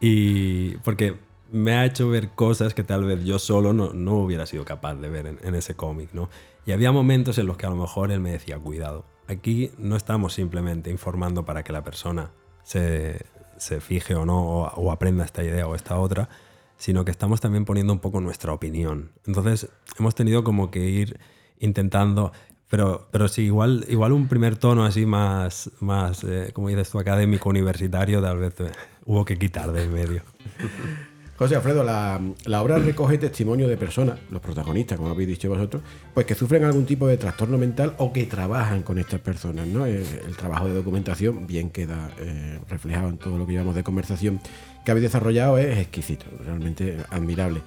Y 0.00 0.76
porque 0.78 1.16
me 1.52 1.74
ha 1.74 1.84
hecho 1.84 2.08
ver 2.08 2.30
cosas 2.30 2.74
que 2.74 2.82
tal 2.82 3.04
vez 3.04 3.24
yo 3.24 3.38
solo 3.38 3.72
no, 3.72 3.92
no 3.92 4.14
hubiera 4.14 4.46
sido 4.46 4.64
capaz 4.64 4.94
de 4.94 5.08
ver 5.08 5.26
en, 5.26 5.38
en 5.42 5.54
ese 5.54 5.74
cómic, 5.74 6.10
¿no? 6.12 6.28
Y 6.66 6.72
había 6.72 6.92
momentos 6.92 7.38
en 7.38 7.46
los 7.46 7.56
que 7.56 7.66
a 7.66 7.70
lo 7.70 7.76
mejor 7.76 8.10
él 8.10 8.20
me 8.20 8.32
decía, 8.32 8.58
cuidado, 8.58 9.04
aquí 9.28 9.70
no 9.78 9.96
estamos 9.96 10.32
simplemente 10.34 10.90
informando 10.90 11.44
para 11.44 11.62
que 11.62 11.72
la 11.72 11.84
persona 11.84 12.32
se, 12.64 13.24
se 13.56 13.80
fije 13.80 14.14
o 14.14 14.26
no, 14.26 14.40
o, 14.40 14.68
o 14.68 14.92
aprenda 14.92 15.24
esta 15.24 15.44
idea 15.44 15.66
o 15.66 15.74
esta 15.74 15.98
otra, 15.98 16.28
sino 16.76 17.04
que 17.04 17.10
estamos 17.10 17.40
también 17.40 17.64
poniendo 17.64 17.92
un 17.92 18.00
poco 18.00 18.20
nuestra 18.20 18.52
opinión. 18.52 19.12
Entonces, 19.26 19.68
hemos 19.98 20.14
tenido 20.14 20.44
como 20.44 20.70
que 20.70 20.80
ir 20.80 21.18
intentando, 21.58 22.32
pero, 22.68 23.08
pero 23.10 23.28
sí, 23.28 23.42
igual, 23.42 23.86
igual 23.88 24.12
un 24.12 24.28
primer 24.28 24.56
tono 24.56 24.84
así 24.84 25.06
más, 25.06 25.70
más 25.80 26.24
eh, 26.24 26.50
como 26.52 26.68
dices 26.68 26.90
tú, 26.90 26.98
académico, 26.98 27.48
universitario, 27.48 28.20
tal 28.20 28.38
vez 28.38 28.60
eh, 28.60 28.72
hubo 29.06 29.24
que 29.24 29.38
quitar 29.38 29.72
de 29.72 29.84
en 29.84 29.92
medio. 29.92 30.22
José 31.38 31.54
Alfredo, 31.54 31.84
la, 31.84 32.18
obra 32.62 32.78
recoge 32.78 33.18
testimonio 33.18 33.68
de 33.68 33.76
personas, 33.76 34.18
los 34.30 34.40
protagonistas, 34.40 34.96
como 34.96 35.10
habéis 35.10 35.28
dicho 35.28 35.50
vosotros, 35.50 35.82
pues 36.14 36.24
que 36.24 36.34
sufren 36.34 36.64
algún 36.64 36.86
tipo 36.86 37.06
de 37.06 37.18
trastorno 37.18 37.58
mental 37.58 37.94
o 37.98 38.10
que 38.10 38.24
trabajan 38.24 38.82
con 38.82 38.98
estas 38.98 39.20
personas. 39.20 39.66
¿no? 39.66 39.84
El, 39.84 40.02
el 40.26 40.36
trabajo 40.36 40.66
de 40.66 40.72
documentación 40.72 41.46
bien 41.46 41.68
queda 41.68 42.10
eh, 42.18 42.58
reflejado 42.70 43.10
en 43.10 43.18
todo 43.18 43.36
lo 43.36 43.46
que 43.46 43.52
llevamos 43.52 43.74
de 43.74 43.84
conversación 43.84 44.40
que 44.82 44.90
habéis 44.92 45.02
desarrollado, 45.02 45.58
es 45.58 45.78
exquisito, 45.78 46.24
realmente 46.42 46.96
admirable. 47.10 47.60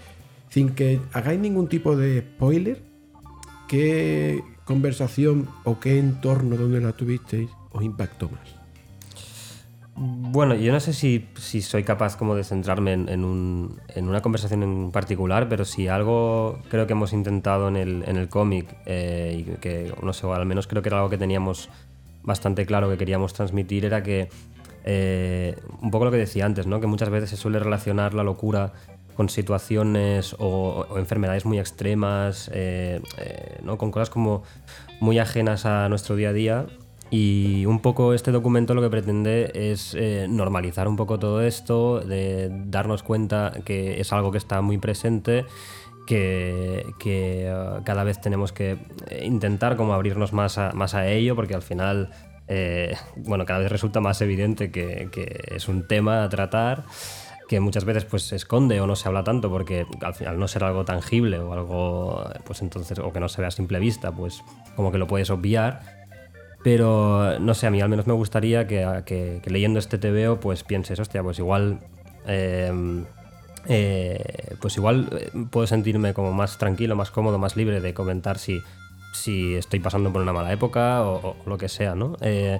Sin 0.49 0.71
que 0.71 0.99
hagáis 1.13 1.39
ningún 1.39 1.67
tipo 1.67 1.95
de 1.95 2.21
spoiler, 2.21 2.81
¿qué 3.67 4.41
conversación 4.65 5.47
o 5.63 5.79
qué 5.79 5.99
entorno 5.99 6.57
donde 6.57 6.81
la 6.81 6.93
tuvisteis 6.93 7.51
os 7.71 7.83
impactó 7.83 8.29
más? 8.29 8.58
Bueno, 10.01 10.55
yo 10.55 10.71
no 10.71 10.79
sé 10.79 10.93
si, 10.93 11.27
soy 11.61 11.83
capaz 11.83 12.15
como 12.15 12.33
de 12.33 12.45
centrarme 12.45 12.93
en, 12.93 13.25
un- 13.25 13.81
una 13.97 14.21
conversación 14.21 14.63
en 14.63 14.91
particular, 14.91 15.49
pero 15.49 15.65
si 15.65 15.89
algo 15.89 16.59
creo 16.69 16.87
que 16.87 16.93
hemos 16.93 17.11
intentado 17.11 17.67
en 17.67 17.75
el, 17.75 18.29
cómic, 18.29 18.73
eh, 18.85 19.43
y 19.45 19.59
que 19.59 19.91
no 20.01 20.13
sé, 20.13 20.25
al 20.27 20.45
menos 20.45 20.67
creo 20.67 20.81
que 20.81 20.87
era 20.87 20.99
algo 20.99 21.09
que 21.09 21.17
teníamos 21.17 21.69
bastante 22.23 22.65
claro 22.65 22.89
que 22.89 22.97
queríamos 22.97 23.33
transmitir, 23.33 23.83
era 23.83 24.01
que 24.01 24.29
eh, 24.85 25.57
un 25.81 25.91
poco 25.91 26.05
lo 26.05 26.11
que 26.11 26.17
decía 26.17 26.45
antes, 26.45 26.65
¿no? 26.65 26.79
que 26.79 26.87
muchas 26.87 27.09
veces 27.09 27.29
se 27.31 27.35
suele 27.35 27.59
relacionar 27.59 28.13
la 28.13 28.23
locura 28.23 28.71
con 29.15 29.27
situaciones 29.27 30.33
o, 30.39 30.85
o 30.89 30.97
enfermedades 30.97 31.43
muy 31.45 31.59
extremas, 31.59 32.49
eh, 32.53 33.01
eh, 33.17 33.57
¿no? 33.63 33.77
con 33.77 33.91
cosas 33.91 34.09
como 34.09 34.43
muy 35.01 35.19
ajenas 35.19 35.65
a 35.65 35.89
nuestro 35.89 36.15
día 36.15 36.29
a 36.29 36.33
día. 36.33 36.65
Y 37.11 37.65
un 37.65 37.79
poco 37.79 38.13
este 38.13 38.31
documento 38.31 38.75
lo 38.75 38.81
que 38.81 38.89
pretende 38.89 39.51
es 39.55 39.95
eh, 39.95 40.27
normalizar 40.29 40.87
un 40.87 40.95
poco 40.95 41.17
todo 41.17 41.41
esto, 41.41 42.01
de 42.01 42.49
darnos 42.51 43.01
cuenta 43.01 43.51
que 43.65 43.99
es 43.99 44.13
algo 44.13 44.31
que 44.31 44.37
está 44.37 44.61
muy 44.61 44.77
presente, 44.77 45.45
que, 46.05 46.85
eh, 47.05 47.79
cada 47.83 48.03
vez 48.03 48.21
tenemos 48.21 48.51
que 48.51 48.77
intentar 49.23 49.75
como 49.75 49.93
abrirnos 49.93 50.33
más 50.33 50.57
a, 50.59 50.71
más 50.73 50.93
a 50.93 51.07
ello, 51.07 51.35
porque 51.35 51.55
al 51.55 51.63
final, 51.63 52.11
eh, 52.47 52.95
bueno, 53.15 53.45
cada 53.45 53.59
vez 53.61 53.71
resulta 53.71 54.01
más 54.01 54.21
evidente 54.21 54.71
que, 54.71 55.09
que 55.11 55.41
es 55.47 55.67
un 55.67 55.87
tema 55.87 56.23
a 56.23 56.29
tratar 56.29 56.83
que 57.47 57.59
muchas 57.59 57.83
veces 57.83 58.05
pues 58.05 58.21
se 58.21 58.35
esconde 58.35 58.79
o 58.79 58.85
no 58.85 58.95
se 58.95 59.07
habla 59.07 59.23
tanto 59.23 59.49
porque 59.49 59.87
al 60.01 60.13
final 60.13 60.37
no 60.37 60.47
ser 60.47 60.63
algo 60.63 60.85
tangible 60.85 61.39
o 61.39 61.51
algo 61.51 62.23
pues 62.45 62.61
entonces 62.61 62.99
o 62.99 63.11
que 63.11 63.19
no 63.19 63.27
se 63.27 63.41
vea 63.41 63.47
a 63.47 63.51
simple 63.51 63.79
vista 63.79 64.11
pues 64.11 64.43
como 64.75 64.91
que 64.91 64.99
lo 64.99 65.07
puedes 65.07 65.31
obviar 65.31 65.98
pero 66.63 67.39
no 67.39 67.53
sé 67.53 67.67
a 67.67 67.71
mí 67.71 67.81
al 67.81 67.89
menos 67.89 68.07
me 68.07 68.13
gustaría 68.13 68.67
que, 68.67 69.41
leyendo 69.45 69.79
este 69.79 69.97
TVO 69.97 70.39
pues 70.39 70.63
pienses 70.63 70.99
hostia 70.99 71.23
pues 71.23 71.39
igual 71.39 71.79
eh, 72.27 73.03
eh, 73.67 74.55
pues 74.61 74.77
igual 74.77 75.09
eh, 75.11 75.31
puedo 75.49 75.67
sentirme 75.67 76.13
como 76.13 76.31
más 76.33 76.57
tranquilo 76.57 76.95
más 76.95 77.11
cómodo 77.11 77.37
más 77.37 77.55
libre 77.55 77.81
de 77.81 77.93
comentar 77.93 78.37
si 78.37 78.61
si 79.13 79.55
estoy 79.55 79.79
pasando 79.79 80.13
por 80.13 80.21
una 80.21 80.33
mala 80.33 80.51
época 80.53 81.03
o, 81.03 81.29
o 81.29 81.49
lo 81.49 81.57
que 81.57 81.69
sea 81.69 81.95
no 81.95 82.15
Eh, 82.21 82.59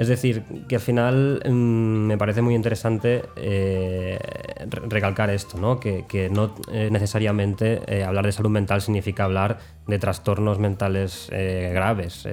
es 0.00 0.08
decir, 0.08 0.44
que 0.66 0.76
al 0.76 0.80
final 0.80 1.42
mm, 1.44 1.52
me 1.52 2.16
parece 2.16 2.40
muy 2.40 2.54
interesante 2.54 3.22
eh, 3.36 4.18
re- 4.66 4.88
recalcar 4.88 5.28
esto, 5.28 5.58
¿no? 5.58 5.78
que, 5.78 6.30
no 6.32 6.54
eh, 6.72 6.88
necesariamente 6.90 7.82
eh, 7.86 8.02
hablar 8.02 8.24
de 8.24 8.32
salud 8.32 8.48
mental 8.48 8.80
significa 8.80 9.24
hablar 9.24 9.58
de 9.86 9.98
trastornos 9.98 10.58
mentales 10.58 11.28
graves. 11.30 12.26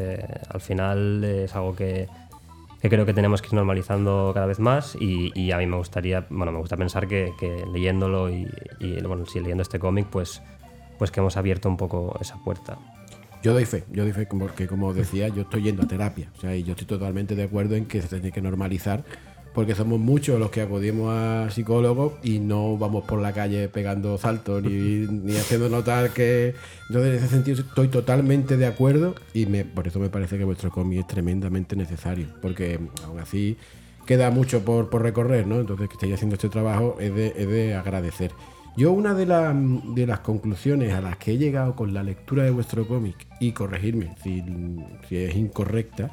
Al 0.49 0.61
final 0.61 1.21
es 1.25 1.53
algo 1.55 1.75
que, 1.75 2.07
creo 2.79 3.05
que 3.05 3.13
tenemos 3.13 3.41
que 3.41 3.47
ir 3.47 3.55
normalizando 3.55 4.31
cada 4.33 4.45
vez 4.45 4.59
más 4.59 4.95
y, 4.97 5.51
a 5.51 5.57
mí 5.57 5.65
me 5.65 5.75
gustaría, 5.75 6.25
bueno, 6.29 6.53
me 6.53 6.59
gusta 6.59 6.77
pensar 6.77 7.05
que, 7.09 7.33
leyéndolo 7.73 8.29
y, 8.29 8.47
y, 8.79 9.01
bueno, 9.01 9.25
sí, 9.25 9.41
leyendo 9.41 9.63
este 9.63 9.77
cómic, 9.77 10.07
pues, 10.09 10.41
pues 10.97 11.11
que 11.11 11.19
hemos 11.19 11.35
abierto 11.35 11.67
un 11.67 11.75
poco 11.75 12.17
esa 12.21 12.37
puerta. 12.37 12.77
Yo 13.43 13.53
doy 13.53 13.65
fe, 13.65 13.83
yo 13.91 14.03
doy 14.03 14.13
fe 14.13 14.27
porque 14.27 14.67
como 14.67 14.93
decía, 14.93 15.27
yo 15.27 15.43
estoy 15.43 15.63
yendo 15.63 15.83
a 15.83 15.87
terapia. 15.87 16.29
O 16.37 16.41
sea, 16.41 16.55
y 16.55 16.63
yo 16.63 16.71
estoy 16.71 16.87
totalmente 16.87 17.35
de 17.35 17.43
acuerdo 17.43 17.75
en 17.75 17.85
que 17.85 18.01
se 18.01 18.07
tiene 18.07 18.31
que 18.31 18.41
normalizar, 18.41 19.03
porque 19.53 19.73
somos 19.75 19.99
muchos 19.99 20.39
los 20.39 20.51
que 20.51 20.61
acudimos 20.61 21.11
a 21.11 21.49
psicólogos 21.49 22.13
y 22.23 22.39
no 22.39 22.77
vamos 22.77 23.05
por 23.05 23.21
la 23.21 23.33
calle 23.33 23.69
pegando 23.69 24.17
saltos 24.17 24.63
ni, 24.63 24.69
ni 25.09 25.35
haciendo 25.35 25.69
notar 25.69 26.11
que. 26.11 26.55
Entonces, 26.89 27.11
en 27.11 27.17
ese 27.17 27.27
sentido, 27.27 27.61
estoy 27.61 27.87
totalmente 27.87 28.57
de 28.57 28.65
acuerdo 28.65 29.15
y 29.33 29.45
me, 29.45 29.65
por 29.65 29.87
eso 29.87 29.99
me 29.99 30.09
parece 30.09 30.37
que 30.37 30.43
vuestro 30.43 30.71
cómic 30.71 30.99
es 30.99 31.07
tremendamente 31.07 31.75
necesario, 31.75 32.27
porque 32.41 32.79
aún 33.05 33.19
así 33.19 33.57
queda 34.05 34.31
mucho 34.31 34.63
por, 34.63 34.89
por 34.89 35.03
recorrer, 35.03 35.45
¿no? 35.45 35.59
Entonces, 35.59 35.87
que 35.89 35.93
estéis 35.93 36.13
haciendo 36.13 36.35
este 36.35 36.49
trabajo 36.49 36.97
es 36.99 37.13
de, 37.13 37.33
es 37.35 37.47
de 37.47 37.75
agradecer. 37.75 38.31
Yo 38.77 38.91
una 38.91 39.13
de, 39.15 39.25
la- 39.25 39.53
de 39.55 40.05
las 40.05 40.19
conclusiones 40.19 40.93
a 40.93 41.01
las 41.01 41.17
que 41.17 41.31
he 41.33 41.37
llegado 41.37 41.75
con 41.75 41.93
la 41.93 42.03
lectura 42.03 42.43
de 42.43 42.51
vuestro 42.51 42.87
cómic, 42.87 43.15
y 43.39 43.51
corregirme 43.51 44.13
si, 44.23 44.43
es 45.09 45.35
incorrecta, 45.35 46.11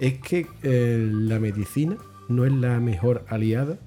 es 0.00 0.18
que 0.18 0.46
eh, 0.62 1.08
la 1.10 1.38
medicina 1.38 1.96
no 2.28 2.44
es 2.44 2.52
la 2.52 2.78
mejor 2.80 3.24
aliada 3.28 3.78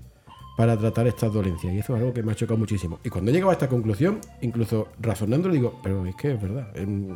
para 0.58 0.78
tratar 0.78 1.06
estas 1.06 1.34
dolencias. 1.34 1.74
Y 1.74 1.80
eso 1.80 1.94
es 1.96 2.00
algo 2.02 2.14
que 2.14 2.24
me 2.24 2.32
ha 2.32 2.36
chocado 2.36 2.58
muchísimo. 2.58 3.00
Y 3.04 3.10
cuando 3.10 3.30
he 3.30 3.34
llegado 3.34 3.50
a 3.52 3.54
esta 3.54 3.68
conclusión, 3.68 4.20
incluso 4.42 4.88
razonando, 5.00 5.50
digo, 5.50 5.80
pero 5.84 6.06
es 6.06 6.16
que 6.16 6.32
es 6.34 6.42
verdad. 6.42 6.70
em, 6.76 7.14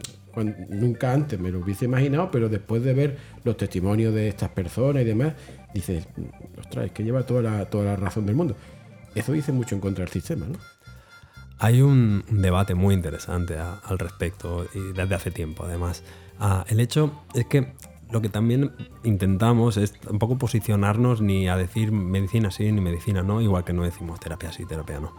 nunca 0.69 1.11
antes 1.13 1.39
me 1.39 1.49
lo 1.49 1.59
hubiese 1.59 1.85
imaginado, 1.85 2.29
pero 2.31 2.49
después 2.49 2.83
de 2.83 2.93
ver 2.93 3.17
los 3.43 3.57
testimonios 3.57 4.13
de 4.13 4.27
estas 4.27 4.49
personas 4.49 5.01
y 5.01 5.05
demás, 5.05 5.33
dices, 5.73 6.07
ostras, 6.59 6.85
es 6.87 6.91
que 6.91 7.03
lleva 7.03 7.23
toda 7.25 7.41
la, 7.41 7.65
toda 7.69 7.85
la 7.85 7.95
razón 7.95 8.25
del 8.25 8.35
mundo. 8.35 8.55
Eso 9.15 9.31
dice 9.31 9.51
mucho 9.51 9.73
en 9.73 9.81
contra 9.81 10.03
del 10.05 10.13
sistema, 10.13 10.45
¿no? 10.45 10.55
Hay 11.59 11.81
un, 11.81 12.23
debate 12.29 12.73
muy 12.75 12.93
interesante 12.95 13.57
a- 13.57 13.75
al 13.85 13.99
respecto 13.99 14.65
y 14.73 14.93
desde 14.93 15.15
hace 15.15 15.31
tiempo 15.31 15.65
además. 15.65 16.03
Ah, 16.39 16.63
el 16.69 16.79
hecho 16.79 17.11
es 17.33 17.45
que 17.45 17.73
lo 18.11 18.21
que 18.21 18.29
también 18.29 18.71
intentamos 19.03 19.77
es 19.77 19.93
un 20.09 20.19
poco 20.19 20.37
posicionarnos 20.37 21.21
ni 21.21 21.47
a 21.49 21.57
decir 21.57 21.91
medicina 21.91 22.49
sí 22.49 22.71
ni 22.71 22.81
medicina 22.81 23.21
no, 23.23 23.41
igual 23.41 23.63
que 23.65 23.73
no 23.73 23.83
decimos 23.83 24.19
terapia 24.19 24.51
sí, 24.51 24.65
terapia 24.65 24.99
no. 24.99 25.13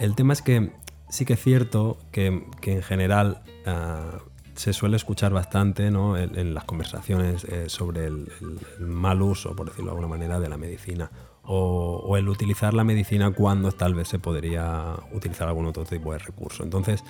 El 0.00 0.14
tema 0.16 0.32
es 0.32 0.42
que 0.42 0.72
sí 1.10 1.24
que 1.24 1.34
es 1.34 1.40
cierto 1.42 1.98
que, 2.10 2.46
que 2.60 2.72
en 2.76 2.82
general 2.82 3.42
ah, 3.66 4.18
se 4.54 4.72
suele 4.72 4.96
escuchar 4.96 5.32
bastante 5.32 5.90
¿no? 5.90 6.16
en, 6.16 6.36
en 6.38 6.52
las 6.54 6.64
conversaciones 6.64 7.44
eh, 7.44 7.68
sobre 7.68 8.06
el, 8.06 8.32
el- 8.40 8.58
el 8.80 8.86
mal 8.86 9.20
uso, 9.22 9.54
por 9.54 9.66
decirlo 9.66 9.90
de 9.92 9.98
alguna 9.98 10.08
manera, 10.08 10.40
de 10.40 10.48
la 10.48 10.56
medicina 10.56 11.10
o, 11.44 12.16
el 12.16 12.28
utilizar 12.28 12.74
la 12.74 12.84
medicina 12.84 13.32
cuando 13.32 13.72
tal 13.72 13.94
vez 13.94 14.08
se 14.08 14.18
podría 14.18 14.94
utilizar 15.12 15.48
algún 15.48 15.66
otro 15.66 15.84
tipo 15.84 16.12
de 16.12 16.18
recurso. 16.18 16.62
Entonces, 16.62 17.02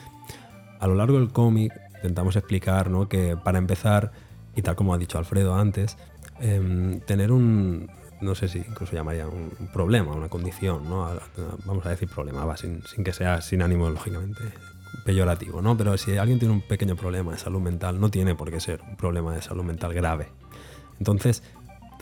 a 0.81 0.87
lo 0.87 0.95
largo 0.95 1.19
del 1.19 1.31
cómic 1.31 1.73
intentamos 1.97 2.37
explicar 2.37 2.91
¿no? 2.91 3.09
que 3.09 3.37
para 3.37 3.59
empezar, 3.59 4.13
y 4.57 4.63
tal 4.63 4.77
como 4.77 4.95
ha 4.95 4.99
dicho 4.99 5.19
Alfredo 5.19 5.55
antes, 5.55 5.97
em, 6.41 7.01
tener 7.01 7.31
un, 7.31 7.91
no 8.21 8.35
sé 8.35 8.49
si 8.49 8.59
incluso 8.59 8.93
llamaría 8.93 9.27
un, 9.27 9.51
problema, 9.73 10.13
una 10.13 10.29
condición, 10.29 10.89
¿no? 10.89 11.09
vamos 11.65 11.87
a 11.87 11.91
decir 11.91 12.09
problema, 12.09 12.45
va, 12.45 12.57
sin, 12.57 12.83
sin, 12.87 13.05
que 13.05 13.13
sea 13.13 13.41
sin 13.43 13.63
ánimo, 13.63 13.89
lógicamente, 13.91 14.43
peyorativo, 15.05 15.63
¿no? 15.63 15.77
Pero 15.77 15.97
si 15.97 16.17
alguien 16.17 16.39
tiene 16.39 16.55
un 16.55 16.61
pequeño 16.61 16.97
problema 16.97 17.33
de 17.33 17.39
salud 17.39 17.61
mental, 17.61 18.01
no 18.01 18.11
tiene 18.11 18.35
por 18.35 18.51
qué 18.51 18.61
ser 18.61 18.81
un 18.83 18.97
problema 18.97 19.35
de 19.35 19.43
salud 19.43 19.65
mental 19.65 19.93
grave. 19.95 20.29
Entonces, 20.99 21.43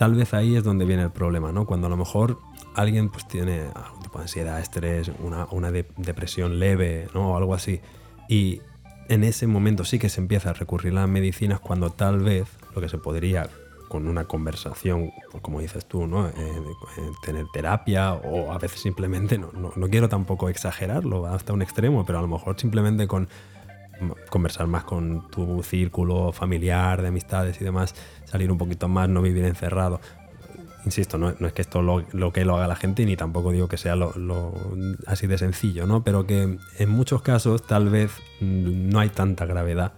tal 0.01 0.15
vez 0.15 0.33
ahí 0.33 0.55
es 0.55 0.63
donde 0.63 0.83
viene 0.83 1.03
el 1.03 1.11
problema, 1.11 1.51
¿no? 1.51 1.67
Cuando 1.67 1.85
a 1.85 1.89
lo 1.91 1.95
mejor 1.95 2.39
alguien 2.73 3.09
pues 3.09 3.27
tiene 3.27 3.67
algún 3.75 4.01
tipo 4.01 4.17
de 4.17 4.23
ansiedad, 4.23 4.59
estrés, 4.59 5.11
una, 5.19 5.45
una 5.51 5.69
depresión 5.69 6.57
leve, 6.57 7.07
¿no? 7.13 7.33
O 7.33 7.37
algo 7.37 7.53
así. 7.53 7.81
Y 8.27 8.61
en 9.09 9.23
ese 9.23 9.45
momento 9.45 9.85
sí 9.85 9.99
que 9.99 10.09
se 10.09 10.19
empieza 10.19 10.49
a 10.49 10.53
recurrir 10.53 10.93
a 10.93 11.01
las 11.01 11.07
medicinas 11.07 11.59
cuando 11.59 11.91
tal 11.91 12.17
vez 12.17 12.47
lo 12.73 12.81
que 12.81 12.89
se 12.89 12.97
podría 12.97 13.47
con 13.89 14.07
una 14.07 14.25
conversación, 14.25 15.11
como 15.43 15.59
dices 15.59 15.85
tú, 15.85 16.07
¿no? 16.07 16.29
Eh, 16.29 16.31
eh, 16.35 17.11
tener 17.23 17.45
terapia 17.53 18.13
o 18.13 18.51
a 18.51 18.57
veces 18.57 18.81
simplemente, 18.81 19.37
no, 19.37 19.51
no, 19.53 19.87
quiero 19.87 20.09
tampoco 20.09 20.49
exagerarlo 20.49 21.27
hasta 21.27 21.53
un 21.53 21.61
extremo, 21.61 22.07
pero 22.07 22.17
a 22.17 22.21
lo 22.23 22.27
mejor 22.27 22.59
simplemente 22.59 23.05
con 23.05 23.29
conversar 24.29 24.67
más 24.67 24.83
con 24.83 25.29
tu 25.29 25.63
círculo 25.63 26.31
familiar, 26.31 27.01
de 27.01 27.09
amistades 27.09 27.59
y 27.61 27.63
demás, 27.63 27.95
salir 28.25 28.51
un 28.51 28.57
poquito 28.57 28.87
más, 28.87 29.09
no 29.09 29.21
vivir 29.21 29.45
encerrado. 29.45 29.99
Insisto, 30.85 31.17
no, 31.17 31.29
es 31.29 31.53
que 31.53 31.61
esto 31.61 31.81
lo, 31.81 32.03
lo, 32.11 32.33
que 32.33 32.43
lo 32.43 32.57
haga 32.57 32.67
la 32.67 32.75
gente, 32.75 33.05
ni 33.05 33.15
tampoco 33.15 33.51
digo 33.51 33.67
que 33.67 33.77
sea 33.77 33.95
lo, 33.95 34.53
así 35.05 35.27
de 35.27 35.37
sencillo, 35.37 35.85
¿no? 35.85 36.03
Pero 36.03 36.25
que 36.25 36.57
en 36.79 36.89
muchos 36.89 37.21
casos 37.21 37.65
tal 37.67 37.89
vez 37.89 38.11
no 38.39 38.99
hay 38.99 39.09
tanta 39.09 39.45
gravedad 39.45 39.93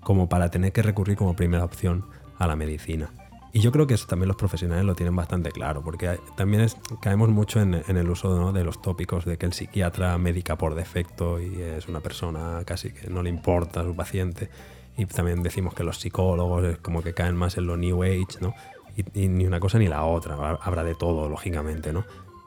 como 0.00 0.28
para 0.28 0.50
tener 0.50 0.72
que 0.72 0.82
recurrir 0.82 1.16
como 1.16 1.36
primera 1.36 1.64
opción 1.64 2.06
a 2.38 2.46
la 2.46 2.56
medicina. 2.56 3.10
Y 3.54 3.60
yo 3.60 3.70
creo 3.70 3.86
que 3.86 3.94
eso 3.94 4.06
también 4.06 4.28
los 4.28 4.36
profesionales 4.36 4.84
lo 4.84 4.94
tienen 4.94 5.14
bastante 5.14 5.50
claro, 5.50 5.82
porque 5.82 6.18
también 6.36 6.66
caemos 7.02 7.28
mucho 7.28 7.60
en, 7.60 7.74
el 7.74 8.08
uso 8.08 8.50
de 8.50 8.64
los 8.64 8.80
tópicos 8.80 9.26
de 9.26 9.36
que 9.36 9.44
el 9.44 9.52
psiquiatra 9.52 10.16
médica 10.16 10.56
por 10.56 10.74
defecto 10.74 11.38
y 11.38 11.60
es 11.60 11.86
una 11.86 12.00
persona 12.00 12.62
casi 12.64 12.92
que 12.92 13.10
no 13.10 13.22
le 13.22 13.28
importa 13.28 13.80
a 13.80 13.84
su 13.84 13.94
paciente. 13.94 14.48
Y 14.96 15.04
también 15.04 15.42
decimos 15.42 15.74
que 15.74 15.84
los 15.84 15.98
psicólogos 15.98 16.64
es 16.64 16.78
como 16.78 17.02
que 17.02 17.12
caen 17.12 17.36
más 17.36 17.58
en 17.58 17.66
lo 17.66 17.76
New 17.76 18.02
Age, 18.02 18.38
¿no? 18.40 18.54
Y, 19.14 19.28
ni 19.28 19.46
una 19.46 19.60
cosa 19.60 19.78
ni 19.78 19.86
la 19.86 20.04
otra, 20.04 20.34
habrá 20.62 20.82
de 20.82 20.94
todo, 20.94 21.28
lógicamente, 21.28 21.92
¿no? 21.92 22.04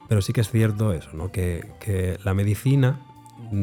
Pero 0.09 0.21
sí 0.21 0.33
que 0.33 0.41
es 0.41 0.49
cierto 0.49 0.91
eso, 0.91 1.09
¿no? 1.13 1.31
Que, 1.31 1.67
que 1.79 2.17
la 2.23 2.33
medicina 2.33 2.99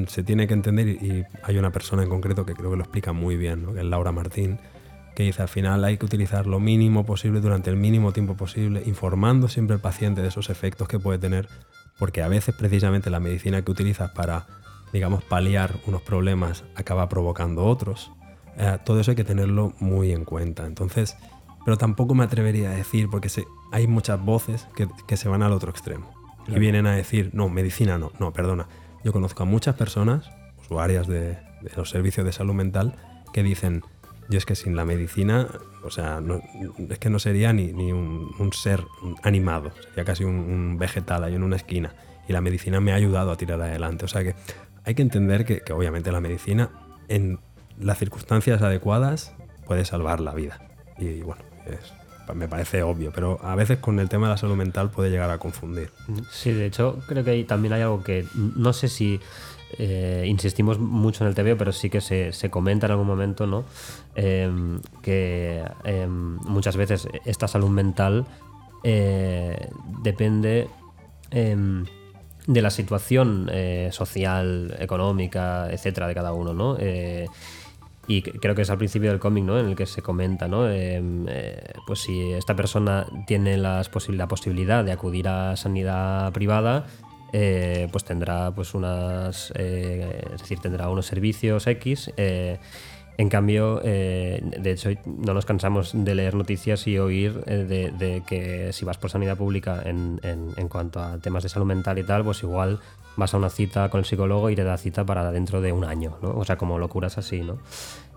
se 0.07 0.23
tiene 0.23 0.47
que 0.47 0.55
entender 0.55 0.89
y 0.89 1.25
hay 1.43 1.59
una 1.59 1.71
persona 1.71 2.03
en 2.03 2.09
concreto 2.09 2.45
que 2.47 2.55
creo 2.55 2.71
que 2.71 2.77
lo 2.77 2.83
explica 2.83 3.13
muy 3.13 3.37
bien, 3.37 3.65
¿no? 3.65 3.73
que 3.73 3.81
es 3.81 3.87
Laura 3.87 4.13
Martín, 4.13 4.59
que 5.15 5.25
dice 5.25 5.43
al 5.43 5.49
final 5.49 5.85
hay 5.85 5.99
que 5.99 6.07
utilizar 6.07 6.47
lo 6.47 6.61
mínimo 6.61 7.05
posible 7.05 7.41
durante 7.41 7.71
el 7.71 7.77
mínimo 7.77 8.13
tiempo 8.13 8.35
posible, 8.35 8.83
informando 8.87 9.49
siempre 9.49 9.75
al 9.75 9.81
paciente 9.81 10.23
de 10.23 10.29
esos 10.29 10.51
efectos 10.51 10.89
que 10.89 10.99
puede 10.99 11.19
tener, 11.19 11.49
porque 11.99 12.23
a 12.23 12.29
veces 12.29 12.55
precisamente 12.55 13.11
la 13.11 13.21
medicina 13.21 13.63
que 13.63 13.71
utilizas 13.71 14.11
para, 14.13 14.47
digamos, 14.93 15.23
paliar 15.25 15.75
unos 15.87 16.03
problemas 16.03 16.65
acaba 16.75 17.09
provocando 17.09 17.65
otros. 17.65 18.11
Eh, 18.57 18.79
todo 18.85 19.01
eso 19.01 19.11
hay 19.11 19.17
que 19.17 19.25
tenerlo 19.25 19.75
muy 19.79 20.13
en 20.13 20.25
cuenta. 20.25 20.67
Entonces, 20.67 21.17
pero 21.65 21.77
tampoco 21.77 22.15
me 22.15 22.25
atrevería 22.25 22.71
a 22.71 22.75
decir, 22.75 23.09
porque 23.11 23.29
hay 23.71 23.87
muchas 23.87 24.23
voces 24.23 24.67
que, 24.75 25.17
se 25.17 25.29
van 25.29 25.43
al 25.43 25.53
otro 25.53 25.71
extremo 25.71 26.11
y 26.49 26.59
vienen 26.59 26.87
a 26.87 26.97
decir, 26.97 27.31
no, 27.35 27.49
medicina 27.49 27.99
no, 27.99 28.13
no, 28.19 28.33
perdona. 28.33 28.67
Yo 29.05 29.13
conozco 29.13 29.43
a 29.43 29.47
muchas 29.47 29.77
personas, 29.77 30.31
usuarias 30.59 31.07
de 31.07 31.39
los 31.77 31.91
servicios 31.91 32.27
de 32.27 32.33
salud 32.33 32.55
mental, 32.55 32.97
que 33.33 33.43
dicen, 33.43 33.83
yo 34.33 34.39
es 34.39 34.47
que 34.47 34.55
sin 34.55 34.75
la 34.75 34.85
medicina, 34.85 35.47
o 35.85 35.91
sea, 35.91 36.21
es 36.89 36.99
que 36.99 37.11
no 37.11 37.19
sería 37.19 37.53
ni, 37.53 37.73
ni 37.73 37.93
un, 37.93 38.51
ser 38.53 38.85
animado, 39.23 39.73
sería 39.91 40.05
casi 40.05 40.25
un, 40.25 40.79
vegetal 40.79 41.23
ahí 41.23 41.35
en 41.35 41.43
una 41.43 41.57
esquina. 41.57 41.95
Y 42.29 42.33
la 42.33 42.41
medicina 42.41 42.81
me 42.81 42.93
ha 42.93 42.95
ayudado 42.95 43.31
a 43.31 43.37
tirar 43.37 43.61
adelante. 43.61 44.05
O 44.05 44.09
sea 44.09 44.23
que 44.23 44.35
hay 44.85 44.95
que 44.95 45.03
entender 45.03 45.45
que, 45.45 45.63
obviamente 45.73 46.11
la 46.13 46.21
medicina 46.21 46.71
en 47.09 47.41
las 47.79 47.99
circunstancias 47.99 48.63
adecuadas 48.63 49.35
puede 49.67 49.85
salvar 49.85 50.21
la 50.21 50.33
vida. 50.35 50.61
Y, 50.99 51.21
bueno, 51.21 51.43
me 52.35 52.49
parece 52.49 52.83
obvio, 52.83 53.13
pero 53.13 53.39
a 53.43 53.55
veces 53.55 53.79
con 53.79 54.01
el 54.01 54.09
tema 54.09 54.29
de 54.29 54.35
la 54.35 54.37
salud 54.39 54.57
mental 54.57 54.91
puede 54.91 55.11
llegar 55.11 55.31
a 55.31 55.39
confundir. 55.39 55.91
Sí, 56.31 56.53
de 56.53 56.67
hecho 56.67 57.01
creo 57.07 57.23
que 57.23 57.45
también 57.45 57.75
hay 57.75 57.83
algo 57.83 58.03
que 58.03 58.25
no 58.35 58.73
sé 58.73 58.89
si 58.89 59.21
eh, 59.79 60.25
insistimos 60.27 60.79
mucho 60.79 61.25
en 61.25 61.29
el 61.29 61.35
TVO, 61.35 61.57
pero 61.57 61.73
sí 61.73 61.91
que 61.91 62.01
se, 62.01 62.33
se 62.33 62.51
comenta 62.51 62.87
en 62.87 62.93
algún 62.93 63.07
momento, 63.07 63.47
¿no? 63.47 63.65
Em, 64.15 64.81
que 65.03 65.65
em, 65.85 66.39
muchas 66.41 66.77
veces 66.77 67.09
esta 67.25 67.49
salud 67.49 67.71
mental 67.71 68.27
eh, 68.85 69.69
depende 70.03 70.69
em, 71.31 71.85
de 72.47 72.63
la 72.63 72.71
situación 72.71 73.49
eh, 73.53 73.89
social, 73.93 74.77
económica, 74.79 75.69
etcétera, 75.71 76.09
de 76.09 76.15
cada 76.15 76.33
uno, 76.33 76.53
¿no? 76.55 76.77
y 78.09 78.21
creo 78.21 78.57
que 78.57 78.63
es 78.63 78.71
al 78.71 78.79
principio 78.79 79.11
del 79.11 79.21
cómic, 79.21 79.45
¿no? 79.45 79.61
En 79.61 79.67
el 79.67 79.77
que 79.77 79.87
se 79.87 80.03
comenta, 80.03 80.49
¿no? 80.49 80.67
pues 81.87 82.01
si 82.01 82.33
esta 82.33 82.57
persona 82.57 83.07
tiene 83.29 83.57
las 83.57 83.89
la 84.09 84.27
posibilidad 84.27 84.85
de 84.85 84.91
acudir 84.91 85.29
a 85.29 85.57
sanidad 85.57 86.33
privada, 86.33 86.87
eh, 87.33 87.89
pues 87.91 88.05
tendrá 88.05 88.51
pues 88.51 88.75
unas 88.75 89.53
eh, 89.57 90.23
es 90.35 90.41
decir 90.43 90.59
tendrá 90.61 90.89
unos 90.89 91.07
servicios 91.07 91.67
X 91.67 92.13
eh, 92.17 92.59
en 93.19 93.29
cambio 93.29 93.77
de 93.77 94.71
hecho 94.71 94.91
no 95.07 95.35
nos 95.35 95.45
cansamos 95.45 95.93
de 95.95 96.15
leer 96.15 96.35
noticias 96.35 96.87
y 96.87 96.99
oír 96.99 97.45
de, 97.45 98.23
que 98.27 98.73
si 98.73 98.85
vas 98.85 98.97
por 98.97 99.11
sanidad 99.11 99.37
pública 99.37 99.83
en, 99.85 100.19
en, 100.23 100.69
cuanto 100.69 100.99
a 100.99 101.19
temas 101.19 101.43
de 101.43 101.51
salud 101.51 101.67
mental 101.67 101.99
y 101.99 102.05
tal 102.05 102.25
pues 102.25 102.43
igual 102.43 102.81
vas 103.17 103.35
a 103.35 103.37
una 103.37 103.51
cita 103.51 103.91
con 103.91 103.99
el 104.01 104.07
psicólogo 104.07 104.49
y 104.49 104.57
te 104.57 104.65
da 104.65 104.79
cita 104.79 105.05
para 105.05 105.31
dentro 105.31 105.61
de 105.61 105.73
un 105.73 105.85
año 105.85 106.17
¿no? 106.23 106.31
o 106.31 106.45
sea 106.45 106.57
como 106.57 106.79
locuras 106.79 107.19
así 107.19 107.41
¿no? 107.43 107.59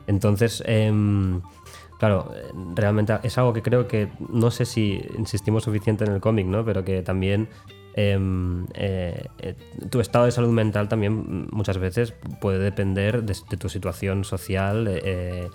entonces 0.08 0.64
em, 0.66 1.42
Claro, 1.98 2.34
realmente 2.76 3.18
es 3.24 3.38
algo 3.38 3.54
que 3.54 3.62
creo 3.62 3.88
que 3.88 4.10
no 4.30 4.52
sé 4.52 4.66
si 4.66 5.02
insistimos 5.18 5.64
suficiente 5.64 6.04
en 6.04 6.12
el 6.12 6.20
cómic, 6.20 6.46
¿no? 6.46 6.66
Pero 6.66 6.84
que 6.84 7.02
también 7.02 7.48
eh, 7.98 9.26
eh, 9.40 9.56
tu 9.90 10.02
estado 10.02 10.26
de 10.26 10.32
salud 10.32 10.52
mental 10.52 10.90
también 10.90 11.48
muchas 11.52 11.78
veces 11.78 12.14
puede 12.42 12.60
depender 12.60 13.24
de, 13.24 13.34
tu 13.58 13.70
situación 13.70 14.26
social 14.26 14.86
eh, 14.90 15.48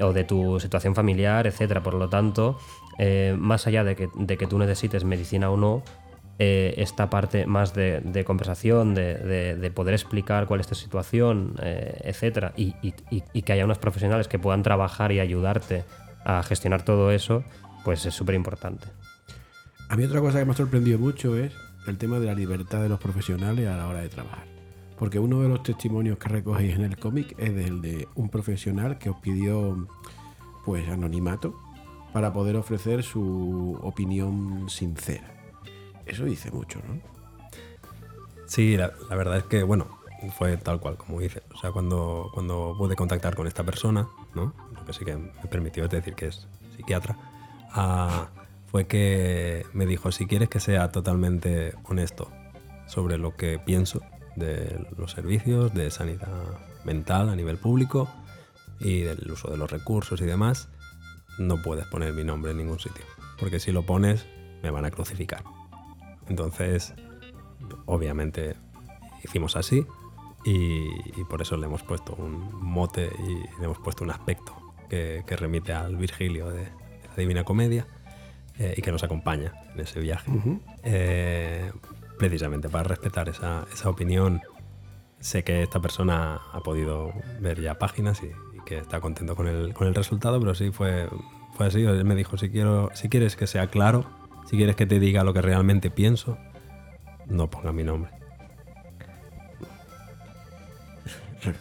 o 0.00 0.14
de 0.14 0.24
tu 0.24 0.58
situación 0.58 0.94
familiar, 0.94 1.46
etcétera. 1.46 1.82
Por 1.82 1.94
lo 1.94 2.08
tanto, 2.08 2.58
más 3.36 3.66
allá 3.66 3.84
de 3.84 3.94
que, 3.94 4.08
de 4.14 4.38
que, 4.38 4.46
tú 4.46 4.58
necesites 4.58 5.04
medicina 5.04 5.50
o 5.50 5.56
no, 5.58 5.82
esta 6.38 7.10
parte 7.10 7.46
más 7.46 7.74
de, 7.74 8.24
conversación, 8.26 8.94
de, 8.94 9.72
poder 9.74 9.92
explicar 9.92 10.46
cuál 10.46 10.60
es 10.60 10.66
tu 10.66 10.74
situación, 10.74 11.54
etcétera, 11.60 12.54
y, 12.56 12.74
y 13.10 13.42
que 13.42 13.52
haya 13.52 13.64
unos 13.64 13.78
profesionales 13.78 14.28
que 14.28 14.38
puedan 14.38 14.62
trabajar 14.62 15.12
y 15.12 15.20
ayudarte 15.20 15.84
a 16.24 16.42
gestionar 16.42 16.84
todo 16.84 17.10
eso, 17.10 17.44
pues 17.84 18.06
es 18.06 18.14
súper 18.14 18.34
importante. 18.34 18.88
A 19.88 19.96
mí 19.96 20.04
otra 20.04 20.20
cosa 20.20 20.38
que 20.38 20.46
me 20.46 20.52
ha 20.52 20.56
sorprendido 20.56 20.98
mucho 20.98 21.36
es 21.36 21.52
el 21.86 21.98
tema 21.98 22.18
de 22.18 22.26
la 22.26 22.34
libertad 22.34 22.80
de 22.80 22.88
los 22.88 23.00
profesionales 23.00 23.68
a 23.68 23.76
la 23.76 23.88
hora 23.88 24.00
de 24.00 24.08
trabajar. 24.08 24.46
Porque 24.98 25.18
uno 25.18 25.40
de 25.40 25.48
los 25.48 25.62
testimonios 25.62 26.18
que 26.18 26.28
recogéis 26.28 26.76
en 26.76 26.82
el 26.82 26.96
cómic 26.96 27.34
es 27.38 27.50
el 27.50 27.80
de 27.80 28.08
un 28.14 28.28
profesional 28.28 28.98
que 28.98 29.10
os 29.10 29.16
pidió 29.16 29.88
pues 30.64 30.88
anonimato 30.88 31.54
para 32.12 32.32
poder 32.32 32.56
ofrecer 32.56 33.02
su 33.02 33.78
opinión 33.82 34.68
sincera. 34.68 35.28
Eso 36.06 36.24
dice 36.24 36.50
mucho, 36.50 36.78
¿no? 36.86 37.00
Sí, 38.46 38.76
la, 38.76 38.92
verdad 39.10 39.38
es 39.38 39.44
que, 39.44 39.62
bueno, 39.62 39.86
fue 40.36 40.56
tal 40.58 40.78
cual, 40.78 40.96
como 40.96 41.20
dice. 41.20 41.42
O 41.54 41.56
sea, 41.56 41.72
cuando, 41.72 42.30
cuando 42.34 42.74
pude 42.76 42.94
contactar 42.96 43.34
con 43.34 43.46
esta 43.46 43.64
persona, 43.64 44.08
¿no? 44.34 44.52
Lo 44.74 44.84
que 44.84 44.92
sí 44.92 45.04
que 45.04 45.16
me 45.16 45.30
permitió 45.50 45.88
decir 45.88 46.14
que 46.14 46.26
es 46.26 46.46
psiquiatra, 46.76 47.16
a 47.72 48.28
fue 48.72 48.86
que 48.86 49.66
me 49.74 49.84
dijo, 49.84 50.10
si 50.12 50.26
quieres 50.26 50.48
que 50.48 50.58
sea 50.58 50.90
totalmente 50.90 51.74
honesto 51.84 52.30
sobre 52.86 53.18
lo 53.18 53.36
que 53.36 53.58
pienso 53.58 54.00
de 54.34 54.86
los 54.96 55.12
servicios 55.12 55.74
de 55.74 55.90
sanidad 55.90 56.26
mental 56.84 57.28
a 57.28 57.36
nivel 57.36 57.58
público 57.58 58.08
y 58.80 59.02
del 59.02 59.30
uso 59.30 59.50
de 59.50 59.58
los 59.58 59.70
recursos 59.70 60.22
y 60.22 60.24
demás, 60.24 60.70
no 61.38 61.60
puedes 61.60 61.84
poner 61.86 62.14
mi 62.14 62.24
nombre 62.24 62.52
en 62.52 62.56
ningún 62.58 62.80
sitio, 62.80 63.04
porque 63.38 63.60
si 63.60 63.72
lo 63.72 63.84
pones 63.84 64.26
me 64.62 64.70
van 64.70 64.86
a 64.86 64.90
crucificar. 64.90 65.44
Entonces, 66.28 66.94
obviamente 67.84 68.54
hicimos 69.22 69.54
así 69.54 69.86
y, 70.46 70.88
por 71.28 71.42
eso 71.42 71.58
le 71.58 71.66
hemos 71.66 71.82
puesto 71.82 72.14
un 72.14 72.54
mote 72.54 73.10
y 73.18 73.60
le 73.60 73.64
hemos 73.66 73.78
puesto 73.80 74.02
un 74.02 74.10
aspecto 74.12 74.56
que, 74.88 75.22
remite 75.28 75.74
al 75.74 75.96
Virgilio 75.96 76.48
de 76.48 76.64
la 76.64 77.14
Divina 77.18 77.44
Comedia 77.44 77.86
eh, 78.58 78.74
y 78.76 78.82
que 78.82 78.92
nos 78.92 79.02
acompaña 79.02 79.52
en 79.74 79.80
ese 79.80 80.00
viaje. 80.00 80.30
Eh, 80.82 81.70
precisamente 82.18 82.68
para 82.68 82.84
respetar 82.84 83.28
esa, 83.28 83.66
esa, 83.72 83.88
opinión. 83.88 84.40
Sé 85.20 85.44
que 85.44 85.62
esta 85.62 85.80
persona 85.80 86.40
ha 86.52 86.60
podido 86.60 87.12
ver 87.40 87.60
ya 87.60 87.78
páginas 87.78 88.22
y, 88.22 88.30
que 88.64 88.78
está 88.78 89.00
contento 89.00 89.34
con 89.34 89.48
el, 89.48 89.74
con 89.74 89.88
el 89.88 89.94
resultado, 89.94 90.38
pero 90.38 90.54
sí 90.54 90.70
fue, 90.70 91.08
fue 91.54 91.66
así. 91.66 91.82
Él 91.82 92.04
me 92.04 92.14
dijo, 92.14 92.36
si, 92.38 92.50
quiero, 92.50 92.90
si 92.94 93.08
quieres 93.08 93.36
que 93.36 93.46
sea 93.46 93.68
claro, 93.68 94.06
si 94.48 94.56
quieres 94.56 94.76
que 94.76 94.86
te 94.86 95.00
diga 95.00 95.24
lo 95.24 95.34
que 95.34 95.42
realmente 95.42 95.90
pienso, 95.90 96.38
no 97.26 97.50
ponga 97.50 97.72
mi 97.72 97.82
nombre. 97.84 98.21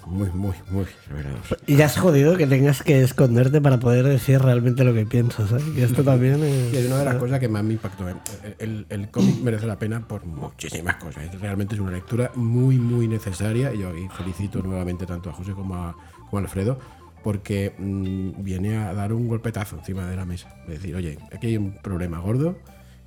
Muy, 0.06 0.30
muy, 0.30 0.54
muy 0.70 0.86
revelador. 1.10 1.40
Y 1.66 1.76
ya 1.76 1.86
has 1.86 1.98
jodido 1.98 2.38
que 2.38 2.46
tengas 2.46 2.84
que 2.84 3.02
esconderte 3.02 3.62
para 3.62 3.80
poder 3.80 4.06
decir 4.06 4.40
realmente 4.40 4.84
lo 4.84 4.94
que 4.94 5.06
piensas, 5.06 5.52
¿eh? 5.52 5.64
Que 5.76 5.84
esto 5.84 6.04
también 6.04 6.40
Y 6.40 6.76
es 6.76 6.84
es... 6.84 6.88
una 6.88 7.00
de 7.00 7.06
las 7.06 7.16
cosas 7.16 7.40
que 7.40 7.48
más 7.48 7.64
me 7.64 7.74
impactó. 7.74 8.08
¿eh? 8.08 8.16
El, 8.60 8.86
el 8.90 9.10
cómic 9.10 9.42
merece 9.42 9.66
la 9.66 9.80
pena 9.80 10.08
por 10.08 10.26
muchísimas 10.26 10.96
cosas. 10.96 11.40
Realmente 11.40 11.76
es 11.76 11.82
una 11.82 11.92
lectura 11.92 12.32
muy, 12.36 12.78
muy 12.78 13.08
necesaria. 13.08 13.74
Y 13.74 13.80
yo 13.80 13.90
aquí 13.90 14.08
felicito 14.16 14.62
nuevamente 14.62 15.06
tanto 15.06 15.30
a 15.30 15.34
José 15.34 15.54
como 15.54 15.76
a, 15.76 15.96
como 16.30 16.38
a 16.38 16.42
Alfredo 16.42 16.80
porque 17.24 17.74
mm, 17.78 18.44
viene 18.44 18.78
a 18.78 18.94
dar 18.94 19.14
un 19.14 19.28
golpetazo 19.28 19.78
encima 19.78 20.08
de 20.08 20.16
la 20.16 20.26
mesa. 20.26 20.56
Es 20.64 20.82
decir, 20.82 20.96
oye, 20.96 21.18
aquí 21.34 21.48
hay 21.48 21.58
un 21.58 21.74
problema 21.82 22.20
gordo 22.20 22.58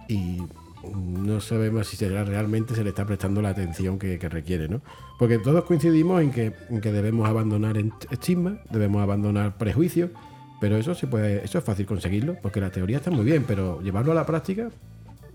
y 0.09 0.43
no 0.95 1.41
sabemos 1.41 1.87
si 1.87 1.97
se- 1.97 2.09
realmente 2.25 2.75
se 2.75 2.83
le 2.83 2.91
está 2.91 3.05
prestando 3.07 3.41
la 3.43 3.51
atención 3.51 3.99
que, 3.99 4.19
que 4.19 4.29
requiere, 4.29 4.69
¿no? 4.69 4.81
Porque 5.19 5.39
todos 5.39 5.65
coincidimos 5.65 6.23
en 6.23 6.31
que, 6.31 6.53
en 6.71 6.81
que 6.81 6.93
debemos 6.93 7.29
abandonar 7.29 7.79
en- 7.79 7.93
estigma, 8.11 8.59
debemos 8.71 9.03
abandonar 9.03 9.57
prejuicios, 9.57 10.11
pero 10.61 10.77
eso 10.77 10.95
se 10.95 11.07
puede, 11.07 11.45
eso 11.45 11.59
es 11.59 11.65
fácil 11.65 11.87
conseguirlo, 11.87 12.37
porque 12.43 12.61
la 12.61 12.71
teoría 12.71 12.99
está 12.99 13.11
muy 13.11 13.25
bien, 13.25 13.45
pero 13.47 13.81
llevarlo 13.83 14.13
a 14.13 14.15
la 14.15 14.27
práctica, 14.27 14.71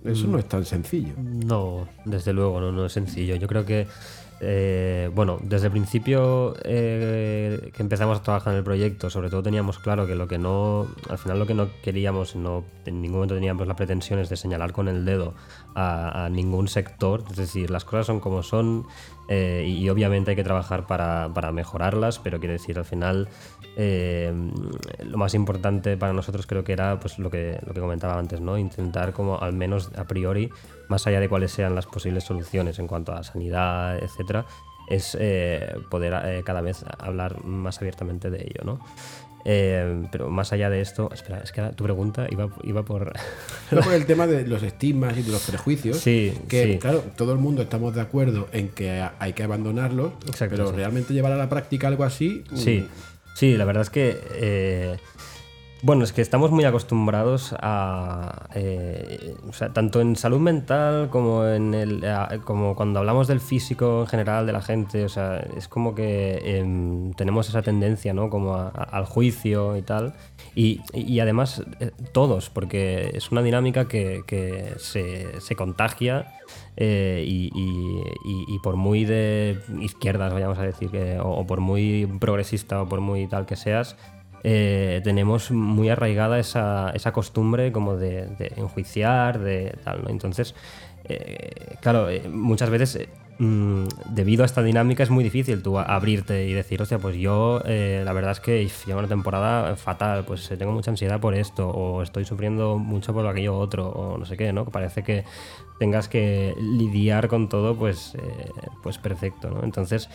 eso 0.05 0.27
no 0.27 0.38
es 0.39 0.47
tan 0.47 0.65
sencillo. 0.65 1.13
No, 1.17 1.88
desde 2.05 2.31
luego, 2.33 2.59
no, 2.62 2.71
no 2.71 2.85
es 2.85 2.93
sencillo. 2.93 3.35
Yo 3.35 3.47
creo 3.47 3.65
que, 3.65 3.85
eh, 4.41 5.10
bueno, 5.13 5.38
desde 5.41 5.67
el 5.67 5.71
principio 5.71 6.56
eh, 6.63 7.71
que 7.73 7.84
empezamos 7.84 8.19
a 8.19 8.23
trabajar 8.23 8.54
en 8.54 8.60
el 8.60 8.63
proyecto, 8.63 9.10
sobre 9.10 9.30
todo 9.30 9.43
teníamos 9.43 9.80
claro 9.80 10.08
que 10.08 10.15
lo 10.15 10.28
que 10.28 10.38
no, 10.38 10.88
al 11.10 11.17
final 11.17 11.39
lo 11.39 11.45
que 11.45 11.54
no 11.54 11.69
queríamos, 11.84 12.36
no, 12.36 12.63
en 12.86 13.02
ningún 13.02 13.17
momento 13.17 13.36
teníamos 13.36 13.67
la 13.67 13.75
pretensión 13.75 14.19
es 14.19 14.30
de 14.30 14.38
señalar 14.38 14.71
con 14.71 14.88
el 14.88 15.04
dedo 15.04 15.34
a, 15.75 16.30
ningún 16.32 16.67
sector, 16.67 17.23
es 17.30 17.38
decir, 17.38 17.69
las 17.69 17.84
cosas 17.84 18.06
son 18.06 18.19
como 18.19 18.43
son 18.43 18.86
eh, 19.28 19.65
y, 19.67 19.89
obviamente 19.89 20.32
hay 20.32 20.36
que 20.38 20.43
trabajar 20.43 20.88
para, 20.88 21.30
para 21.34 21.52
mejorarlas, 21.52 22.19
pero 22.19 22.39
quiero 22.39 22.54
decir, 22.54 22.78
al 22.78 22.86
final 22.86 23.28
lo 23.78 25.17
más 25.17 25.34
importante 25.36 25.95
para 25.95 26.12
nosotros 26.12 26.45
creo 26.45 26.65
que 26.65 26.73
era 26.73 26.99
pues 26.99 27.17
lo 27.17 27.30
que, 27.30 27.58
lo 27.65 27.73
que 27.73 27.80
comentaba 27.80 28.19
antes, 28.19 28.41
¿no? 28.41 28.58
Intentar 28.58 29.13
como 29.13 29.39
al 29.39 29.54
menos 29.54 29.91
a 29.95 30.04
priori, 30.04 30.49
más 30.89 31.08
allá 31.08 31.19
de 31.19 31.30
cuáles 31.30 31.52
sean 31.52 31.73
las 31.75 31.86
posibles 31.86 32.25
soluciones 32.25 32.78
en 32.80 32.88
cuanto 32.88 33.13
a 33.13 33.23
sanidad, 33.23 33.97
etcétera, 34.04 34.45
es 34.89 35.15
eh, 35.19 35.75
poder 35.89 36.13
eh, 36.25 36.41
cada 36.43 36.62
vez 36.62 36.84
hablar 36.97 37.45
más 37.45 37.78
abiertamente 37.80 38.30
de 38.30 38.41
ello, 38.41 38.63
¿no? 38.65 38.80
Eh, 39.45 40.04
pero 40.12 40.30
más 40.30 40.52
allá 40.52 40.69
de 40.69 40.82
esto, 40.82 41.10
espera, 41.13 41.39
es 41.39 41.54
que 41.54 41.62
tu 41.75 41.84
pregunta 41.86 42.28
iba, 42.30 42.49
iba 42.63 42.84
por... 42.84 43.13
Por 43.69 43.93
el 43.93 44.06
tema 44.06 44.28
de 44.28 44.45
los 44.45 44.63
estigmas 44.63 45.17
y 45.17 45.21
de 45.21 45.32
los 45.32 45.43
prejuicios, 45.43 45.97
Sí, 45.97 46.38
que 46.49 46.63
sí. 46.73 46.78
claro, 46.80 47.04
todo 47.15 47.32
el 47.32 47.38
mundo 47.39 47.62
estamos 47.62 47.95
de 47.95 48.02
acuerdo 48.02 48.49
en 48.52 48.67
que 48.69 49.08
hay 49.19 49.34
que 49.34 49.43
abandonarlos, 49.43 50.12
Exacto, 50.28 50.56
pero 50.58 50.69
sí. 50.71 50.75
realmente 50.75 51.13
llevar 51.13 51.32
a 51.32 51.38
la 51.38 51.47
práctica 51.47 51.88
algo 51.88 52.04
así, 52.04 52.43
Sí, 52.54 52.88
sí, 53.36 53.56
la 53.56 53.63
verdad 53.65 53.84
es 53.84 53.89
que. 53.91 54.97
Bueno, 55.81 56.03
es 56.03 56.11
que 56.11 56.21
estamos 56.21 56.51
muy 56.51 56.65
acostumbrados 56.65 57.55
a. 57.57 58.47
eh, 58.53 59.33
o 59.47 59.53
sea, 59.53 59.71
tanto 59.71 60.01
en 60.01 60.17
salud 60.17 60.39
mental 60.39 61.09
como 61.09 61.45
en 61.45 61.73
el. 61.73 62.05
como 62.43 62.75
cuando 62.75 62.99
hablamos 62.99 63.27
del 63.27 63.39
físico 63.39 64.01
en 64.01 64.07
general 64.07 64.45
de 64.45 64.51
la 64.51 64.61
gente. 64.61 65.05
O 65.05 65.09
sea, 65.09 65.37
es 65.55 65.69
como 65.69 65.95
que 65.95 66.41
em, 66.43 67.13
tenemos 67.13 67.47
esa 67.47 67.61
tendencia, 67.61 68.13
¿no? 68.13 68.29
Como 68.29 68.55
al 68.55 69.05
juicio 69.05 69.77
y 69.77 69.81
tal. 69.81 70.15
Y, 70.53 71.19
además, 71.21 71.63
eh, 71.79 71.91
todos, 72.11 72.49
porque 72.49 73.11
es 73.13 73.31
una 73.31 73.41
dinámica 73.41 73.87
que, 73.87 74.23
se, 74.77 75.55
contagia. 75.55 76.35
eh, 76.75 77.23
y, 77.25 78.59
por 78.61 78.75
muy 78.75 79.05
de 79.05 79.59
izquierdas, 79.79 80.33
vayamos 80.33 80.59
a 80.59 80.63
decir, 80.63 80.89
que, 80.89 81.17
o 81.21 81.47
por 81.47 81.61
muy 81.61 82.05
progresista 82.19 82.81
o 82.81 82.89
por 82.89 82.99
muy 82.99 83.27
tal 83.27 83.45
que 83.45 83.55
seas, 83.55 83.95
eh, 84.43 85.02
tenemos 85.04 85.52
muy 85.52 85.89
arraigada 85.89 86.39
esa, 86.39 86.91
esa 86.91 87.12
costumbre 87.12 87.71
como 87.71 87.95
de, 87.97 88.28
de 88.28 88.54
enjuiciar, 88.58 89.39
de 89.39 89.75
tal, 89.84 90.04
¿no? 90.04 90.10
Entonces, 90.10 90.56
eh, 91.06 91.75
claro, 91.82 92.10
eh, 92.10 92.28
muchas 92.30 92.69
veces, 92.69 92.95
eh, 92.95 93.10
mm, 93.39 93.86
debido 94.10 94.43
a 94.43 94.45
esta 94.45 94.62
dinámica, 94.62 95.04
es 95.04 95.10
muy 95.10 95.23
difícil 95.23 95.63
tú 95.63 95.80
abrirte 95.80 96.45
y 96.47 96.54
decir, 96.54 96.82
hostia, 96.82 96.99
pues 96.99 97.15
yo, 97.15 97.62
eh, 97.65 98.02
la 98.06 98.13
verdad 98.13 98.32
es 98.32 98.39
que 98.39 98.69
llevo 98.86 98.99
una 98.99 99.08
temporada 99.08 99.75
fatal, 99.75 100.25
pues 100.25 100.49
eh, 100.52 100.58
tengo 100.58 100.71
mucha 100.71 100.91
ansiedad 100.91 101.19
por 101.19 101.36
esto, 101.36 101.69
o 101.69 102.04
estoy 102.04 102.25
sufriendo 102.25 102.78
mucho 102.78 103.13
por 103.13 103.25
aquello 103.28 103.58
otro, 103.58 103.89
o 103.89 104.17
no 104.17 104.25
sé 104.25 104.38
qué, 104.38 104.54
¿no? 104.54 104.65
Parece 104.65 105.04
que 105.04 105.23
tengas 105.80 106.08
que 106.10 106.54
lidiar 106.60 107.28
con 107.28 107.49
todo, 107.49 107.75
pues, 107.75 108.13
pues 108.84 108.97
perfecto, 108.97 109.49
¿no? 109.49 109.63
Entonces, 109.63 110.10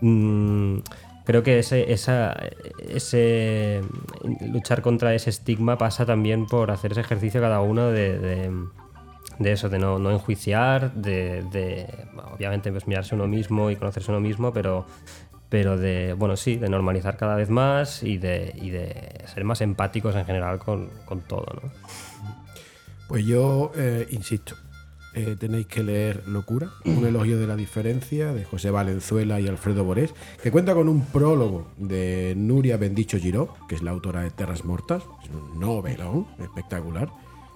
mm, 0.00 0.78
creo 1.24 1.42
que 1.42 1.58
ese, 1.58 1.92
esa, 1.92 2.34
ese 2.78 3.80
luchar 4.40 4.82
contra 4.82 5.14
ese 5.14 5.30
estigma 5.30 5.78
pasa 5.78 6.06
también 6.06 6.46
por 6.46 6.70
hacer 6.70 6.92
ese 6.92 7.00
ejercicio 7.00 7.40
cada 7.40 7.60
uno 7.60 7.90
de, 7.90 8.50
eso, 9.44 9.68
de 9.68 9.78
no, 9.78 10.10
enjuiciar, 10.10 10.92
de, 10.94 11.86
obviamente 12.32 12.70
pues 12.72 12.86
mirarse 12.86 13.14
uno 13.14 13.26
mismo 13.26 13.70
y 13.70 13.76
conocerse 13.76 14.10
uno 14.10 14.20
mismo, 14.20 14.52
pero, 14.52 14.86
pero 15.48 15.76
de, 15.76 16.14
bueno, 16.14 16.36
sí, 16.36 16.56
de 16.56 16.68
normalizar 16.68 17.16
cada 17.16 17.36
vez 17.36 17.50
más 17.50 18.02
y 18.02 18.18
de, 18.18 19.24
ser 19.32 19.44
más 19.44 19.60
empáticos 19.60 20.14
en 20.16 20.24
general 20.24 20.58
con, 20.58 20.90
con 21.04 21.20
todo, 21.20 21.46
¿no? 21.62 21.70
Pues 23.08 23.26
yo 23.26 23.72
eh, 23.76 24.06
insisto, 24.10 24.54
eh, 25.14 25.36
tenéis 25.38 25.66
que 25.66 25.82
leer 25.82 26.22
Locura, 26.26 26.70
un 26.84 27.04
elogio 27.04 27.38
de 27.38 27.46
la 27.46 27.56
diferencia 27.56 28.32
de 28.32 28.44
José 28.44 28.70
Valenzuela 28.70 29.40
y 29.40 29.48
Alfredo 29.48 29.84
Borés, 29.84 30.14
que 30.42 30.50
cuenta 30.50 30.74
con 30.74 30.88
un 30.88 31.04
prólogo 31.04 31.68
de 31.76 32.34
Nuria 32.36 32.76
Bendicho 32.76 33.18
Giró, 33.18 33.54
que 33.68 33.74
es 33.74 33.82
la 33.82 33.90
autora 33.90 34.22
de 34.22 34.30
Terras 34.30 34.64
Mortas, 34.64 35.02
es 35.22 35.30
un 35.30 35.60
novelón 35.60 36.26
espectacular. 36.40 37.10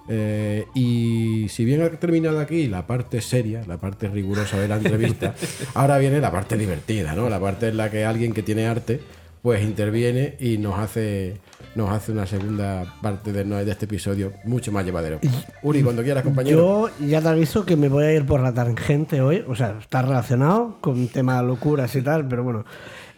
Eh, 0.09 0.65
y 0.73 1.47
si 1.49 1.65
bien 1.65 1.81
ha 1.81 1.89
terminado 1.89 2.39
aquí 2.39 2.67
la 2.67 2.87
parte 2.87 3.21
seria, 3.21 3.63
la 3.67 3.77
parte 3.77 4.07
rigurosa 4.07 4.57
de 4.57 4.67
la 4.67 4.77
entrevista, 4.77 5.35
ahora 5.73 5.97
viene 5.97 6.21
la 6.21 6.31
parte 6.31 6.57
divertida, 6.57 7.13
¿no? 7.13 7.29
La 7.29 7.39
parte 7.39 7.69
en 7.69 7.77
la 7.77 7.91
que 7.91 8.05
alguien 8.05 8.33
que 8.33 8.43
tiene 8.43 8.67
arte 8.67 9.01
pues 9.47 9.63
interviene 9.63 10.35
y 10.41 10.57
nos 10.57 10.77
hace 10.77 11.37
nos 11.73 11.89
hace 11.89 12.11
una 12.11 12.25
segunda 12.25 12.95
parte 13.01 13.31
de, 13.31 13.45
de 13.45 13.71
este 13.71 13.85
episodio 13.85 14.33
mucho 14.43 14.73
más 14.73 14.83
llevadero. 14.83 15.21
Uri, 15.63 15.83
cuando 15.83 16.03
quieras, 16.03 16.25
compañero. 16.25 16.89
Yo 16.89 17.07
ya 17.07 17.21
te 17.21 17.29
aviso 17.29 17.65
que 17.65 17.77
me 17.77 17.87
voy 17.87 18.03
a 18.03 18.11
ir 18.11 18.25
por 18.25 18.41
la 18.41 18.53
tangente 18.53 19.21
hoy. 19.21 19.45
O 19.47 19.55
sea, 19.55 19.77
está 19.79 20.01
relacionado 20.01 20.79
con 20.81 21.07
tema 21.07 21.41
de 21.41 21.47
locuras 21.47 21.95
y 21.95 22.01
tal, 22.01 22.27
pero 22.27 22.43
bueno. 22.43 22.65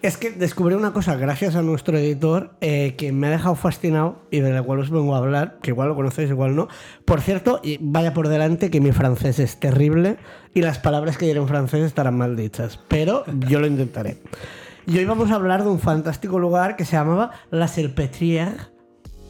Es 0.04 0.18
que 0.18 0.30
descubrí 0.30 0.76
una 0.76 0.94
cosa 0.94 1.16
gracias 1.16 1.56
a 1.56 1.64
nuestro 1.64 1.98
editor 1.98 2.52
eh, 2.62 2.94
que 2.96 3.12
me 3.12 3.26
ha 3.26 3.32
dejado 3.32 3.56
fascinado 3.56 4.20
y 4.30 4.40
de 4.42 4.52
la 4.52 4.62
cual 4.62 4.82
os 4.82 4.92
vengo 4.92 5.16
a 5.16 5.18
hablar, 5.18 5.58
que 5.64 5.72
igual 5.72 5.90
lo 5.90 5.96
conocéis, 5.96 6.30
igual 6.30 6.56
no. 6.56 6.68
Por 7.06 7.22
cierto, 7.22 7.60
y 7.64 7.80
vaya 7.82 8.14
por 8.14 8.28
delante 8.28 8.70
que 8.70 8.82
mi 8.82 8.92
francés 8.92 9.40
es 9.40 9.60
terrible 9.60 10.18
y 10.54 10.62
las 10.62 10.78
palabras 10.78 11.18
que 11.18 11.26
diré 11.26 11.40
en 11.40 11.48
francés 11.48 11.82
estarán 11.86 12.18
mal 12.20 12.36
dichas, 12.36 12.80
pero 12.88 13.26
yo 13.48 13.60
lo 13.60 13.66
intentaré. 13.66 14.20
Y 14.88 14.98
hoy 14.98 15.06
vamos 15.06 15.30
a 15.32 15.36
hablar 15.36 15.64
de 15.64 15.70
un 15.70 15.80
fantástico 15.80 16.40
lugar 16.40 16.76
que 16.76 16.86
se 16.86 16.94
llamaba 16.94 17.32
La 17.52 17.68
Salpêtrière, 17.68 18.70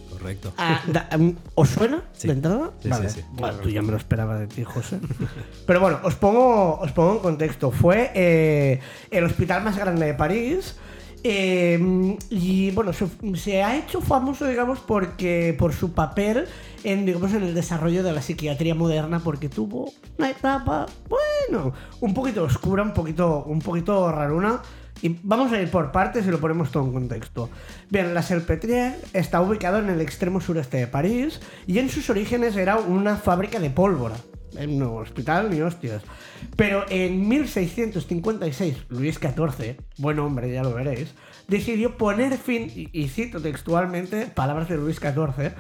Correcto. 0.10 0.52
Ah, 0.58 0.82
da- 0.92 1.08
um, 1.18 1.34
¿Os 1.56 1.70
suena 1.70 2.04
de 2.22 2.32
entrada? 2.34 2.72
Sí, 2.82 2.90
vale. 2.90 3.10
sí, 3.10 3.22
sí. 3.22 3.26
Bueno, 3.32 3.58
tú 3.60 3.70
ya 3.70 3.82
me 3.82 3.92
lo 3.92 3.96
esperaba 3.98 4.38
de 4.38 4.48
ti, 4.48 4.66
José. 4.66 5.00
Pero 5.66 5.80
bueno, 5.80 6.00
os 6.04 6.16
pongo, 6.16 6.78
os 6.78 6.92
pongo 6.92 7.14
en 7.14 7.20
contexto. 7.20 7.72
Fue 7.72 8.12
eh, 8.14 8.82
el 9.12 9.24
hospital 9.24 9.64
más 9.64 9.78
grande 9.78 10.06
de 10.08 10.14
París. 10.16 10.76
eh, 11.24 12.18
y 12.30 12.72
bueno, 12.72 12.92
se, 12.92 13.08
se 13.36 13.64
ha 13.64 13.78
hecho 13.78 14.02
famoso, 14.02 14.46
digamos, 14.46 14.80
porque 14.80 15.56
por 15.58 15.72
su 15.72 15.94
papel 15.94 16.48
en, 16.84 17.06
digamos, 17.06 17.32
en 17.34 17.44
el 17.44 17.54
desarrollo 17.54 18.04
de 18.04 18.12
la 18.12 18.22
psiquiatría 18.22 18.76
moderna, 18.76 19.20
porque 19.22 19.48
tuvo 19.48 19.94
una 20.18 20.30
etapa, 20.32 20.86
bueno, 21.08 21.72
un 22.02 22.14
poquito 22.14 22.44
oscura, 22.44 22.84
un 22.84 22.94
poquito, 22.94 23.44
un 23.46 23.60
poquito 23.60 24.12
raruna. 24.12 24.62
Y 25.02 25.18
vamos 25.24 25.52
a 25.52 25.62
ir 25.62 25.70
por 25.70 25.92
partes 25.92 26.26
y 26.26 26.32
lo 26.32 26.40
ponemos 26.40 26.72
todo 26.72 26.84
en 26.86 26.94
contexto. 26.94 27.50
Bien, 27.90 28.14
la 28.14 28.22
Salpêtrière 28.22 28.96
está 29.14 29.42
ubicado 29.42 29.80
en 29.80 29.90
el 29.90 30.02
extremo 30.02 30.42
sureste 30.42 30.78
de 30.78 30.88
París 30.88 31.40
y 31.68 31.80
en 31.80 31.90
sus 31.90 32.10
orígenes 32.10 32.56
era 32.56 32.78
una 32.78 33.16
fábrica 33.16 33.60
de 33.60 33.70
pólvora. 33.70 34.16
En 34.58 34.82
un 34.82 35.02
hospital 35.02 35.52
ni 35.52 35.62
hostias. 35.62 36.02
Pero 36.56 36.84
en 36.90 37.28
1656, 37.28 38.78
Luis 38.90 39.20
XIV, 39.20 39.78
buen 39.98 40.20
hombre, 40.20 40.52
ya 40.52 40.64
lo 40.64 40.74
veréis, 40.74 41.14
decidió 41.48 41.98
poner 41.98 42.38
fin, 42.38 42.72
y, 42.76 42.90
y 42.92 43.10
cito 43.10 43.40
textualmente 43.40 44.26
palabras 44.26 44.68
de 44.68 44.78
Luis 44.78 44.98
XIV, 44.98 45.54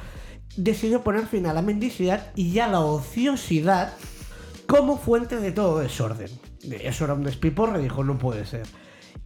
decidió 0.58 1.04
poner 1.04 1.28
fin 1.28 1.46
a 1.46 1.54
la 1.54 1.62
mendicidad 1.62 2.32
y 2.36 2.60
a 2.60 2.68
la 2.68 2.80
ociosidad 2.80 3.94
como 4.66 4.98
fuente 4.98 5.38
de 5.38 5.52
todo 5.52 5.80
desorden. 5.80 6.30
Eso 6.64 7.06
era 7.06 7.14
un 7.14 7.24
despiporre, 7.24 7.82
dijo, 7.82 8.04
no 8.04 8.18
puede 8.18 8.46
ser. 8.46 8.68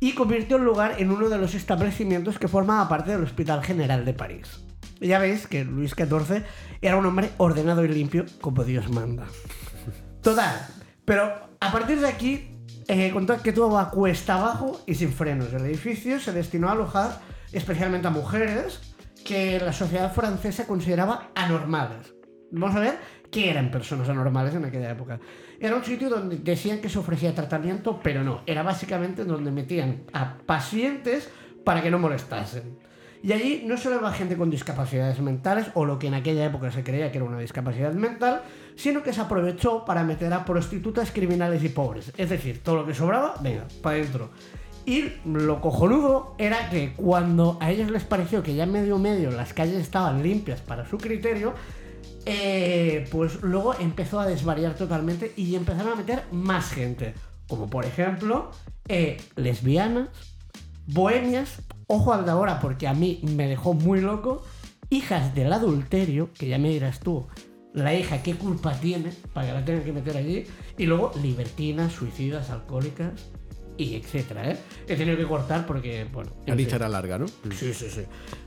Y 0.04 0.12
convirtió 0.12 0.58
el 0.58 0.66
lugar 0.66 0.96
en 0.98 1.12
uno 1.12 1.30
de 1.30 1.38
los 1.38 1.56
establecimientos 1.56 2.38
que 2.38 2.50
formaba 2.50 2.90
parte 2.90 3.12
del 3.12 3.24
Hospital 3.24 3.64
General 3.64 4.04
de 4.04 4.14
París. 4.14 4.60
Ya 5.00 5.18
veis 5.18 5.48
que 5.48 5.64
Luis 5.64 5.92
XIV 5.92 6.44
era 6.82 6.98
un 6.98 7.06
hombre 7.06 7.30
ordenado 7.38 7.86
y 7.86 7.88
limpio 7.88 8.26
como 8.42 8.66
Dios 8.66 8.90
manda. 8.90 9.28
Total, 10.22 10.68
pero 11.06 11.32
a 11.58 11.72
partir 11.72 12.02
de 12.02 12.10
aquí 12.10 12.50
eh, 12.90 13.12
contó 13.14 13.42
que 13.42 13.54
todo 13.54 13.72
va 13.72 13.92
cuesta 13.92 14.36
abajo 14.36 14.82
y 14.86 14.96
sin 14.96 15.14
frenos. 15.14 15.54
El 15.54 15.66
edificio 15.68 16.20
se 16.20 16.34
destinó 16.34 16.68
a 16.68 16.74
alojar 16.74 17.22
especialmente 17.54 18.10
a 18.10 18.12
mujeres 18.12 18.82
que 19.24 19.58
la 19.58 19.72
sociedad 19.72 20.14
francesa 20.14 20.68
consideraba 20.68 21.30
anormales. 21.34 22.14
Vamos 22.52 22.76
a 22.76 22.82
ver 22.82 23.00
qué 23.34 23.50
eran 23.50 23.72
personas 23.72 24.08
anormales 24.08 24.54
en 24.54 24.64
aquella 24.64 24.92
época. 24.92 25.20
Era 25.60 25.76
un 25.76 25.84
sitio 25.84 26.08
donde 26.08 26.38
decían 26.38 26.80
que 26.80 26.88
se 26.88 27.00
ofrecía 27.00 27.34
tratamiento, 27.34 28.00
pero 28.02 28.24
no. 28.24 28.42
Era 28.46 28.62
básicamente 28.62 29.26
donde 29.26 29.52
metían 29.52 30.04
a 30.14 30.38
pacientes 30.46 31.30
para 31.66 31.82
que 31.82 31.90
no 31.90 31.98
molestasen. 31.98 32.78
Y 33.24 33.32
allí 33.32 33.64
no 33.66 33.78
solo 33.78 33.96
iba 33.96 34.12
gente 34.12 34.36
con 34.36 34.50
discapacidades 34.50 35.20
mentales, 35.22 35.68
o 35.74 35.86
lo 35.86 35.98
que 35.98 36.08
en 36.08 36.14
aquella 36.14 36.46
época 36.46 36.72
se 36.72 36.84
creía 36.84 37.10
que 37.12 37.18
era 37.18 37.26
una 37.26 37.40
discapacidad 37.40 37.94
mental, 37.94 38.42
sino 38.76 39.02
que 39.02 39.14
se 39.14 39.22
aprovechó 39.22 39.86
para 39.86 40.04
meter 40.04 40.32
a 40.34 40.46
prostitutas, 40.46 41.12
criminales 41.12 41.64
y 41.64 41.70
pobres. 41.70 42.12
Es 42.18 42.30
decir, 42.30 42.62
todo 42.62 42.76
lo 42.76 42.86
que 42.86 42.94
sobraba, 42.94 43.36
venga, 43.42 43.66
para 43.82 43.96
adentro. 43.96 44.30
Y 44.86 45.14
lo 45.26 45.62
cojonudo 45.62 46.36
era 46.38 46.70
que 46.70 46.94
cuando 46.94 47.58
a 47.62 47.72
ellos 47.72 47.90
les 47.90 48.04
pareció 48.04 48.44
que 48.44 48.54
ya 48.54 48.66
medio 48.66 49.00
medio 49.00 49.32
las 49.32 49.54
calles 49.54 49.78
estaban 49.78 50.22
limpias 50.22 50.60
para 50.60 50.86
su 50.86 50.98
criterio, 50.98 51.54
eh, 52.26 53.08
pues 53.12 53.42
luego 53.42 53.76
empezó 53.76 54.20
a 54.20 54.28
desvariar 54.28 54.76
totalmente 54.76 55.34
y 55.36 55.56
empezaron 55.56 55.94
a 55.94 55.96
meter 55.96 56.24
más 56.32 56.72
gente. 56.72 57.14
Como 57.48 57.70
por 57.70 57.86
ejemplo, 57.86 58.52
eh, 58.88 59.18
lesbianas, 59.36 60.10
bohemias, 60.88 61.62
ojo 61.88 62.14
al 62.14 62.26
de 62.26 62.32
ahora 62.32 62.60
porque 62.60 62.88
a 62.88 62.94
mí 62.94 63.20
me 63.36 63.48
dejó 63.48 63.74
muy 63.74 64.02
loco, 64.02 64.44
hijas 64.90 65.36
del 65.36 65.52
adulterio, 65.52 66.30
que 66.34 66.48
ya 66.48 66.58
me 66.58 66.70
dirás 66.70 67.00
tú, 67.00 67.28
la 67.74 67.94
hija 67.94 68.24
qué 68.24 68.36
culpa 68.36 68.74
tiene 68.74 69.12
para 69.34 69.48
que 69.48 69.54
la 69.54 69.66
tengan 69.66 69.84
que 69.84 69.94
meter 69.94 70.18
allí, 70.18 70.46
y 70.78 70.86
luego 70.86 71.12
libertinas, 71.22 71.92
suicidas, 71.92 72.50
alcohólicas 72.50 73.12
y 73.78 73.96
etcétera, 73.96 74.52
¿eh? 74.52 74.58
He 74.88 74.96
tenido 74.96 75.18
que 75.18 75.26
cortar 75.26 75.66
porque, 75.66 76.08
bueno... 76.12 76.32
La 76.46 76.54
lista 76.56 76.76
era 76.76 76.88
larga, 76.90 77.18
¿no? 77.18 77.28
Sí, 77.28 77.74
sí, 77.74 77.90
sí. 77.90 78.02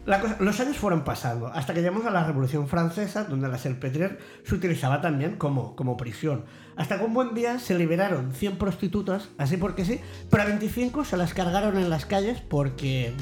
La 0.04 0.20
cosa- 0.20 0.36
los 0.40 0.58
años 0.60 0.76
fueron 0.76 1.02
pasando 1.04 1.48
hasta 1.48 1.74
que 1.74 1.80
llegamos 1.80 2.06
a 2.06 2.10
la 2.10 2.24
Revolución 2.24 2.68
Francesa, 2.68 3.24
donde 3.24 3.48
la 3.48 3.58
Salpêtrière 3.58 4.18
se 4.44 4.54
utilizaba 4.54 5.00
también 5.00 5.36
como, 5.36 5.74
como 5.74 5.96
prisión. 5.96 6.44
Hasta 6.76 6.98
que 6.98 7.04
un 7.04 7.14
buen 7.14 7.34
día 7.34 7.58
se 7.58 7.76
liberaron 7.76 8.32
100 8.32 8.56
prostitutas, 8.58 9.30
así 9.38 9.56
porque 9.56 9.84
sí, 9.84 10.00
pero 10.30 10.42
a 10.44 10.46
25 10.46 11.04
se 11.04 11.16
las 11.16 11.34
cargaron 11.34 11.76
en 11.78 11.90
las 11.90 12.06
calles 12.06 12.40
porque. 12.40 13.12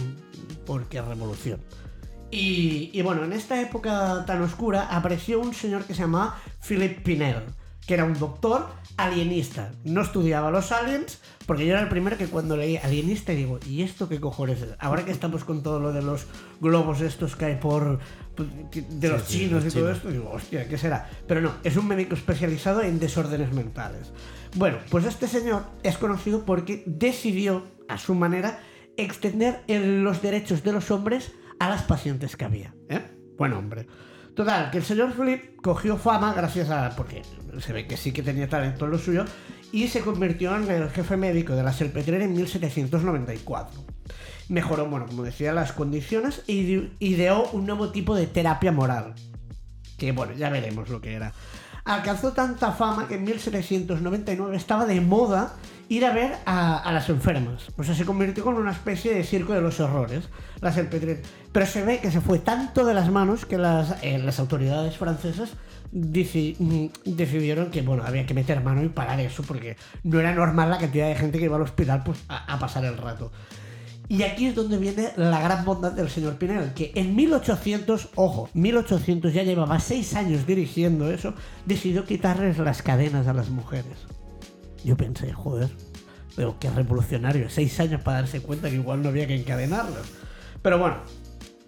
porque 0.67 1.01
revolución. 1.01 1.61
Y, 2.31 2.91
y 2.93 3.03
bueno, 3.03 3.25
en 3.25 3.33
esta 3.33 3.61
época 3.61 4.25
tan 4.27 4.43
oscura 4.43 4.89
apareció 4.91 5.39
un 5.41 5.55
señor 5.55 5.85
que 5.85 5.95
se 5.95 6.01
llamaba 6.03 6.37
Philippe 6.61 7.01
Pinel, 7.03 7.45
que 7.87 7.95
era 7.95 8.05
un 8.05 8.19
doctor 8.19 8.69
alienista. 8.97 9.73
No 9.85 10.03
estudiaba 10.03 10.51
los 10.51 10.73
aliens, 10.73 11.19
porque 11.47 11.67
yo 11.67 11.73
era 11.73 11.83
el 11.83 11.89
primero 11.89 12.17
que 12.17 12.27
cuando 12.27 12.57
leí 12.57 12.77
alienista 12.77 13.33
digo, 13.33 13.59
¿y 13.69 13.83
esto 13.83 14.09
qué 14.09 14.21
cojones 14.21 14.63
es? 14.63 14.71
Ahora 14.79 15.05
que 15.05 15.11
estamos 15.11 15.45
con 15.45 15.63
todo 15.63 15.81
lo 15.81 15.93
de 15.93 16.03
los 16.03 16.27
globos 16.61 17.01
estos 17.01 17.37
que 17.37 17.47
hay 17.47 17.57
por... 17.57 17.99
pues, 18.35 18.49
de 18.89 19.09
los 19.09 19.23
sí, 19.23 19.41
chinos 19.41 19.65
los 19.65 19.75
y 19.75 19.77
todo 19.77 19.87
chinos. 19.87 19.97
esto, 19.97 20.11
digo, 20.11 20.31
hostia, 20.31 20.69
¿qué 20.69 20.79
será? 20.79 21.11
Pero 21.27 21.41
no, 21.41 21.53
es 21.63 21.77
un 21.77 21.89
médico 21.89 22.15
especializado 22.15 22.83
en 22.83 22.99
desórdenes 22.99 23.53
mentales. 23.53 24.13
Bueno, 24.57 24.79
pues 24.91 25.05
este 25.05 25.27
señor 25.27 25.65
es 25.83 25.99
conocido 25.99 26.45
porque 26.45 26.85
decidió, 26.87 27.65
a 27.89 27.99
su 27.99 28.15
manera, 28.15 28.61
extender 28.97 29.63
los 29.67 30.23
derechos 30.23 30.63
de 30.63 30.73
los 30.73 30.91
hombres 30.91 31.33
a 31.59 31.69
las 31.69 31.83
pacientes 31.83 32.37
que 32.37 32.45
había. 32.45 32.75
¿eh? 32.89 33.03
Buen 33.37 33.53
hombre. 33.53 33.87
Total, 34.35 34.71
que 34.71 34.79
el 34.79 34.85
señor 34.85 35.13
Philip 35.13 35.57
cogió 35.63 35.97
fama 35.97 36.35
gracias 36.35 36.71
a. 36.71 36.91
porque 36.97 37.23
se 37.61 37.73
ve 37.73 37.87
que 37.87 37.97
sí 37.97 38.13
que 38.13 38.23
tenía 38.23 38.49
talento 38.49 38.85
en 38.87 38.91
lo 38.91 38.99
suyo, 38.99 39.25
y 39.71 39.89
se 39.89 40.01
convirtió 40.01 40.57
en 40.57 40.69
el 40.71 40.91
jefe 40.91 41.17
médico 41.17 41.55
de 41.55 41.63
la 41.63 41.73
Salpêtrière 41.73 42.23
en 42.23 42.35
1794. 42.35 43.81
Mejoró, 44.49 44.87
bueno, 44.89 45.07
como 45.07 45.23
decía, 45.23 45.53
las 45.53 45.73
condiciones 45.73 46.43
y 46.47 46.61
ide- 46.61 46.91
ideó 46.99 47.49
un 47.53 47.67
nuevo 47.67 47.91
tipo 47.91 48.15
de 48.15 48.27
terapia 48.27 48.73
moral. 48.73 49.15
Que 49.97 50.13
bueno, 50.13 50.33
ya 50.35 50.51
veremos 50.51 50.89
lo 50.89 51.01
que 51.01 51.15
era. 51.15 51.33
Alcanzó 51.85 52.33
tanta 52.33 52.73
fama 52.73 53.07
que 53.09 53.17
en 53.17 53.25
1799 53.25 54.57
estaba 54.57 54.87
de 54.87 55.01
moda 55.03 55.55
ir 55.89 56.07
a 56.07 56.13
ver 56.13 56.37
a, 56.47 56.91
las 56.93 57.09
enfermas. 57.11 57.67
O 57.77 57.85
sea, 57.85 57.95
se 57.95 58.07
convirtió 58.07 58.49
en 58.51 58.57
una 58.57 58.73
especie 58.73 59.15
de 59.15 59.23
circo 59.23 59.53
de 59.53 59.61
los 59.61 59.81
horrores, 59.81 60.29
las 60.61 60.77
Salpêtrière. 60.77 61.21
Pero 61.53 61.67
se 61.67 61.85
ve 61.85 61.99
que 62.01 62.11
se 62.11 62.21
fue 62.21 62.39
tanto 62.39 62.85
de 62.87 62.95
las 62.95 63.11
manos 63.11 63.45
que 63.45 63.59
las, 63.59 64.03
eh, 64.03 64.27
autoridades 64.39 64.97
francesas 64.97 65.51
mm, 65.93 66.87
decidieron 67.05 67.71
que 67.71 67.83
bueno, 67.83 68.03
había 68.05 68.25
que 68.25 68.35
meter 68.35 68.63
mano 68.63 68.83
y 68.83 68.89
parar 68.89 69.21
eso, 69.21 69.43
porque 69.43 69.77
no 70.03 70.21
era 70.21 70.35
normal 70.35 70.71
la 70.71 70.79
cantidad 70.79 71.09
de 71.09 71.17
gente 71.17 71.39
que 71.39 71.45
iba 71.45 71.57
al 71.57 71.63
hospital 71.63 72.03
pues, 72.03 72.25
a 72.29 72.59
pasar 72.59 72.85
el 72.87 72.97
rato. 72.97 73.31
Y 74.09 74.23
aquí 74.23 74.47
es 74.47 74.55
donde 74.55 74.77
viene 74.77 75.13
la 75.17 75.41
gran 75.41 75.65
bondad 75.65 75.93
del 75.93 76.11
señor 76.11 76.37
Pinel, 76.37 76.75
que 76.75 76.93
en 76.95 77.17
1800, 77.17 78.11
ojo, 78.17 78.51
1800 78.53 79.33
ya 79.33 79.43
llevaba 79.43 79.81
6 79.81 80.15
años 80.15 80.47
dirigiendo 80.47 81.11
eso, 81.11 81.35
decidió 81.65 82.05
quitarles 82.05 82.59
las 82.59 82.83
cadenas 82.83 83.27
a 83.27 83.33
las 83.33 83.49
mujeres. 83.49 84.07
Yo 84.85 84.97
pensé, 84.97 85.33
joder, 85.33 85.71
pero 86.37 86.59
qué 86.59 86.69
revolucionario, 86.69 87.49
6 87.49 87.81
años 87.81 88.03
para 88.03 88.19
darse 88.19 88.43
cuenta 88.43 88.69
que 88.69 88.77
igual 88.77 89.03
no 89.03 89.09
había 89.09 89.27
que 89.27 89.37
encadenarlas. 89.37 90.03
Pero 90.61 90.79
bueno, 90.79 90.99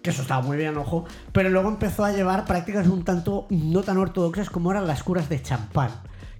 que 0.03 0.11
eso 0.11 0.21
estaba 0.21 0.41
muy 0.43 0.57
bien, 0.57 0.77
ojo, 0.77 1.05
pero 1.31 1.49
luego 1.49 1.69
empezó 1.69 2.05
a 2.05 2.11
llevar 2.11 2.45
prácticas 2.45 2.87
un 2.87 3.03
tanto 3.03 3.47
no 3.49 3.81
tan 3.81 3.97
ortodoxas 3.97 4.51
como 4.51 4.71
eran 4.71 4.85
las 4.85 5.01
curas 5.01 5.27
de 5.27 5.41
champán. 5.41 5.89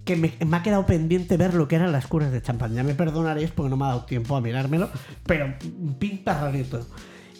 Que 0.07 0.15
me, 0.15 0.55
ha 0.55 0.63
quedado 0.63 0.85
pendiente 0.85 1.35
ver 1.35 1.53
lo 1.53 1.67
que 1.67 1.75
eran 1.75 1.91
las 1.91 2.07
curas 2.07 2.31
de 2.31 2.41
champán. 2.41 2.73
Ya 2.73 2.83
me 2.83 2.95
perdonaréis 2.95 3.51
porque 3.51 3.69
no 3.69 3.75
me 3.75 3.83
ha 3.85 3.89
dado 3.89 4.05
tiempo 4.05 4.37
a 4.37 4.41
mirármelo, 4.41 4.89
pero 5.25 5.53
pinta 5.99 6.39
rarito. 6.39 6.87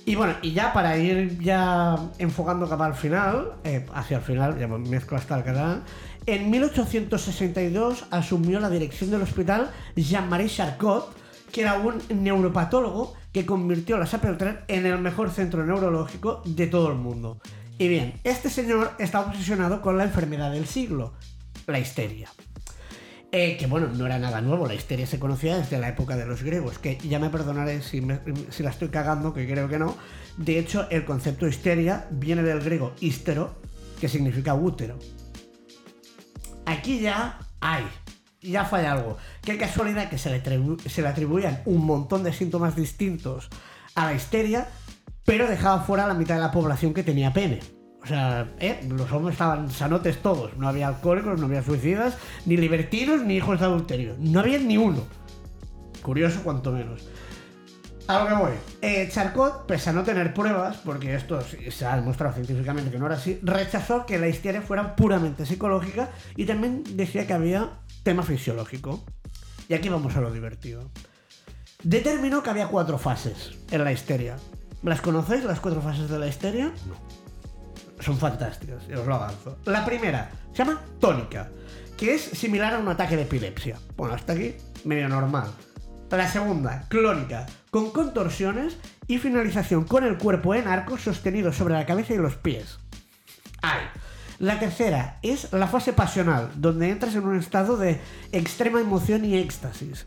Y 0.06 0.16
bueno, 0.16 0.36
y 0.42 0.52
ya 0.52 0.74
para 0.74 0.98
ir 0.98 1.40
ya 1.40 1.98
enfocando 2.18 2.68
capaz 2.68 2.88
al 2.88 2.96
final, 2.96 3.54
eh, 3.64 3.86
hacia 3.94 4.18
el 4.18 4.24
final, 4.24 4.60
ya 4.60 4.68
me 4.68 4.78
mezclo 4.80 5.18
hasta 5.18 5.38
el 5.38 5.44
catalán, 5.46 5.84
en 6.26 6.50
1862 6.50 8.06
asumió 8.12 8.60
la 8.60 8.70
dirección 8.70 9.12
del 9.12 9.22
hospital 9.22 9.72
Jean-Marie 9.96 10.50
Charcot, 10.50 11.16
que 11.54 11.62
era 11.62 11.76
un 11.76 12.02
neuropatólogo 12.10 13.16
que 13.32 13.46
convirtió 13.46 13.98
la 13.98 14.06
Salpêtrière 14.06 14.66
en 14.68 14.86
el 14.86 15.00
mejor 15.00 15.32
centro 15.32 15.66
neurológico 15.66 16.42
de 16.44 16.68
todo 16.68 16.92
el 16.92 16.98
mundo. 16.98 17.40
Y 17.78 17.88
bien, 17.88 18.20
este 18.26 18.50
señor 18.50 18.92
está 19.00 19.22
obsesionado 19.22 19.82
con 19.82 19.98
la 19.98 20.04
enfermedad 20.04 20.52
del 20.52 20.68
siglo, 20.68 21.14
la 21.66 21.80
histeria. 21.80 22.30
Eh, 23.40 23.56
que 23.56 23.68
bueno, 23.68 23.88
no 23.94 24.08
era 24.08 24.18
nada 24.18 24.42
nuevo, 24.42 24.66
la 24.66 24.74
histeria 24.74 25.06
se 25.06 25.20
conocía 25.20 25.58
desde 25.58 25.78
la 25.78 25.90
época 25.90 26.18
de 26.18 26.26
los 26.26 26.42
griegos, 26.42 26.80
que 26.80 26.98
ya 26.98 27.20
me 27.20 27.30
perdonaré 27.30 27.84
si, 27.84 28.02
la 28.02 28.70
estoy 28.72 28.88
cagando, 28.88 29.32
que 29.32 29.48
creo 29.48 29.70
que 29.70 29.78
no. 29.78 29.96
De 30.38 30.58
hecho, 30.58 30.90
el 30.90 31.06
concepto 31.06 31.48
histeria 31.48 32.08
viene 32.10 32.42
del 32.42 32.62
griego 32.62 32.96
histero, 33.00 33.54
que 34.02 34.10
significa 34.10 34.56
útero. 34.56 34.98
Aquí 36.66 37.00
ya 37.00 37.38
hay, 37.62 37.84
ya 38.42 38.66
falla 38.66 38.94
algo. 38.94 39.18
Qué 39.44 39.56
casualidad 39.56 40.10
que 40.10 40.18
se 40.18 40.32
le, 40.32 40.42
se 40.90 41.04
le 41.04 41.08
atribuían 41.08 41.62
un 41.66 41.86
montón 41.86 42.24
de 42.24 42.34
síntomas 42.34 42.76
distintos 42.76 43.50
a 43.94 44.06
la 44.06 44.14
histeria, 44.16 44.68
pero 45.26 45.48
dejaba 45.48 45.82
fuera 45.82 46.06
a 46.06 46.08
la 46.08 46.16
mitad 46.16 46.34
de 46.34 46.42
la 46.42 46.52
población 46.52 46.92
que 46.92 47.04
tenía 47.04 47.34
pene. 47.34 47.60
O 48.08 48.10
sea, 48.10 48.48
¿eh? 48.62 48.80
los 48.88 49.12
hombres 49.12 49.34
estaban 49.34 49.70
sanotes 49.70 50.22
todos. 50.22 50.56
No 50.56 50.70
había 50.70 50.88
alcohólicos, 50.88 51.38
no 51.38 51.48
había 51.48 51.62
suicidas, 51.62 52.18
ni 52.46 52.56
libertinos, 52.56 53.22
ni 53.22 53.36
hijos 53.36 53.60
de 53.60 53.66
adulterio. 53.66 54.16
No 54.18 54.40
había 54.40 54.60
ni 54.60 54.78
uno. 54.78 55.04
Curioso 56.02 56.42
cuanto 56.42 56.72
menos. 56.72 57.06
A 58.08 58.20
lo 58.20 58.28
que 58.30 58.34
voy. 58.36 58.52
Eh, 58.82 59.10
Charcot, 59.12 59.66
pese 59.66 59.90
a 59.90 59.94
no 59.94 60.06
tener 60.06 60.34
pruebas, 60.34 60.78
porque 60.78 61.16
esto 61.16 61.42
se 61.42 61.86
ha 61.86 61.98
demostrado 61.98 62.34
científicamente 62.34 62.90
que 62.90 62.98
no 62.98 63.08
era 63.08 63.16
así, 63.16 63.42
rechazó 63.44 64.06
que 64.06 64.18
la 64.18 64.30
histeria 64.30 64.62
fuera 64.62 64.96
puramente 64.96 65.46
psicológica 65.46 66.10
y 66.38 66.46
también 66.46 66.86
decía 66.96 67.28
que 67.28 67.34
había 67.34 67.72
tema 68.04 68.24
fisiológico. 68.24 69.04
Y 69.68 69.74
aquí 69.74 69.90
vamos 69.90 70.16
a 70.16 70.22
lo 70.22 70.32
divertido. 70.32 70.92
Determinó 71.84 72.42
que 72.42 72.52
había 72.52 72.70
cuatro 72.70 72.98
fases 72.98 73.52
en 73.70 73.84
la 73.84 73.92
histeria. 73.92 74.38
¿Las 74.82 75.02
conocéis, 75.02 75.44
las 75.44 75.60
cuatro 75.60 75.82
fases 75.82 76.10
de 76.10 76.20
la 76.20 76.28
histeria? 76.28 76.72
Son 78.00 78.18
fantásticas, 78.18 78.84
os 78.84 79.08
lo 79.08 79.16
avanzo. 79.16 79.58
La 79.66 79.86
primera 79.86 80.30
se 80.52 80.64
llama 80.64 80.82
tónica, 81.00 81.50
que 81.98 82.14
es 82.14 82.22
similar 82.22 82.74
a 82.74 82.80
un 82.80 82.88
ataque 82.88 83.16
de 83.16 83.24
epilepsia. 83.24 83.78
Bueno, 83.96 84.14
hasta 84.14 84.34
aquí 84.34 84.56
medio 84.86 85.10
normal. 85.10 85.52
La 86.10 86.28
segunda, 86.28 86.86
clónica, 86.88 87.46
con 87.70 87.92
contorsiones 87.92 88.78
y 89.08 89.18
finalización 89.18 89.84
con 89.84 90.04
el 90.04 90.18
cuerpo 90.18 90.56
en 90.56 90.68
arco 90.68 90.98
sostenido 90.98 91.52
sobre 91.52 91.74
la 91.74 91.86
cabeza 91.86 92.14
y 92.14 92.18
los 92.18 92.36
pies. 92.36 92.80
Ay. 93.62 93.82
La 94.40 94.60
tercera 94.60 95.18
es 95.24 95.52
la 95.52 95.66
fase 95.66 95.94
pasional, 95.94 96.52
donde 96.56 96.92
entras 96.92 97.16
en 97.16 97.26
un 97.26 97.40
estado 97.40 97.76
de 97.76 98.00
extrema 98.32 98.80
emoción 98.80 99.26
y 99.26 99.36
éxtasis. 99.36 100.06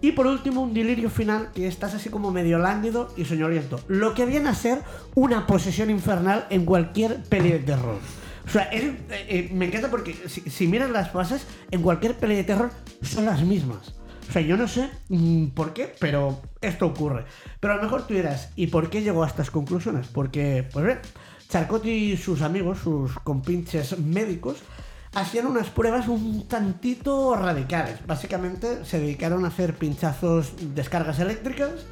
Y 0.00 0.12
por 0.12 0.26
último, 0.26 0.62
un 0.62 0.74
delirio 0.74 1.10
final 1.10 1.50
que 1.54 1.66
estás 1.66 1.94
así 1.94 2.08
como 2.08 2.30
medio 2.30 2.58
lánguido 2.58 3.12
y 3.16 3.24
soñoliento. 3.24 3.80
Lo 3.88 4.14
que 4.14 4.26
viene 4.26 4.48
a 4.48 4.54
ser 4.54 4.80
una 5.14 5.46
posesión 5.46 5.90
infernal 5.90 6.46
en 6.50 6.64
cualquier 6.64 7.22
peli 7.24 7.50
de 7.50 7.58
terror. 7.58 7.98
O 8.46 8.50
sea, 8.50 8.62
es- 8.64 8.84
eh, 8.84 8.94
eh, 9.10 9.50
me 9.52 9.66
encanta 9.66 9.90
porque 9.90 10.14
si, 10.28 10.42
si 10.42 10.66
miras 10.68 10.90
las 10.90 11.10
fases, 11.10 11.46
en 11.70 11.82
cualquier 11.82 12.14
peli 12.14 12.36
de 12.36 12.44
terror 12.44 12.70
son 13.02 13.24
las 13.24 13.42
mismas. 13.42 13.94
O 14.28 14.32
sea, 14.32 14.42
yo 14.42 14.56
no 14.56 14.68
sé 14.68 14.88
mm, 15.08 15.46
por 15.48 15.72
qué, 15.72 15.94
pero 15.98 16.40
esto 16.60 16.86
ocurre. 16.86 17.24
Pero 17.60 17.72
a 17.72 17.76
lo 17.76 17.82
mejor 17.82 18.06
tú 18.06 18.14
dirás, 18.14 18.50
¿y 18.56 18.68
por 18.68 18.90
qué 18.90 19.02
llegó 19.02 19.24
a 19.24 19.26
estas 19.26 19.50
conclusiones? 19.50 20.06
Porque, 20.08 20.66
pues 20.72 20.84
bien, 20.84 20.98
Charcot 21.48 21.84
y 21.86 22.16
sus 22.16 22.42
amigos, 22.42 22.78
sus 22.84 23.18
compinches 23.20 23.98
médicos, 23.98 24.58
hacían 25.14 25.46
unas 25.46 25.68
pruebas 25.70 26.08
un 26.08 26.46
tantito 26.48 27.34
radicales. 27.36 28.06
Básicamente 28.06 28.84
se 28.84 29.00
dedicaron 29.00 29.44
a 29.44 29.48
hacer 29.48 29.74
pinchazos, 29.74 30.52
descargas 30.74 31.18
eléctricas, 31.18 31.86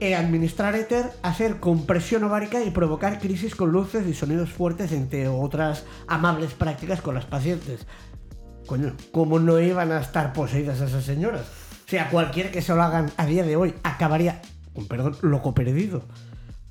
eh, 0.00 0.14
administrar 0.14 0.74
éter, 0.76 1.10
hacer 1.22 1.60
compresión 1.60 2.24
ovárica 2.24 2.62
y 2.62 2.70
provocar 2.70 3.18
crisis 3.18 3.54
con 3.54 3.70
luces 3.70 4.06
y 4.06 4.14
sonidos 4.14 4.50
fuertes, 4.50 4.92
entre 4.92 5.28
otras 5.28 5.84
amables 6.06 6.54
prácticas 6.54 7.02
con 7.02 7.14
las 7.14 7.26
pacientes. 7.26 7.86
Coño, 8.66 8.94
¿cómo 9.12 9.38
no 9.38 9.60
iban 9.60 9.92
a 9.92 10.00
estar 10.00 10.32
poseídas 10.32 10.80
esas 10.80 11.04
señoras? 11.04 11.42
O 11.86 11.90
sea, 11.90 12.08
cualquier 12.08 12.50
que 12.50 12.62
se 12.62 12.74
lo 12.74 12.82
hagan 12.82 13.10
a 13.16 13.26
día 13.26 13.42
de 13.42 13.56
hoy 13.56 13.74
acabaría, 13.82 14.40
con 14.74 14.86
perdón, 14.86 15.16
loco 15.22 15.52
perdido. 15.52 16.04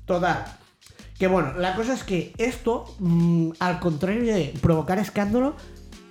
Total. 0.06 0.59
Que 1.20 1.26
bueno, 1.26 1.52
la 1.58 1.74
cosa 1.74 1.92
es 1.92 2.02
que 2.02 2.32
esto, 2.38 2.86
mm, 2.98 3.50
al 3.58 3.78
contrario 3.78 4.24
de 4.24 4.54
provocar 4.62 4.98
escándalo, 4.98 5.54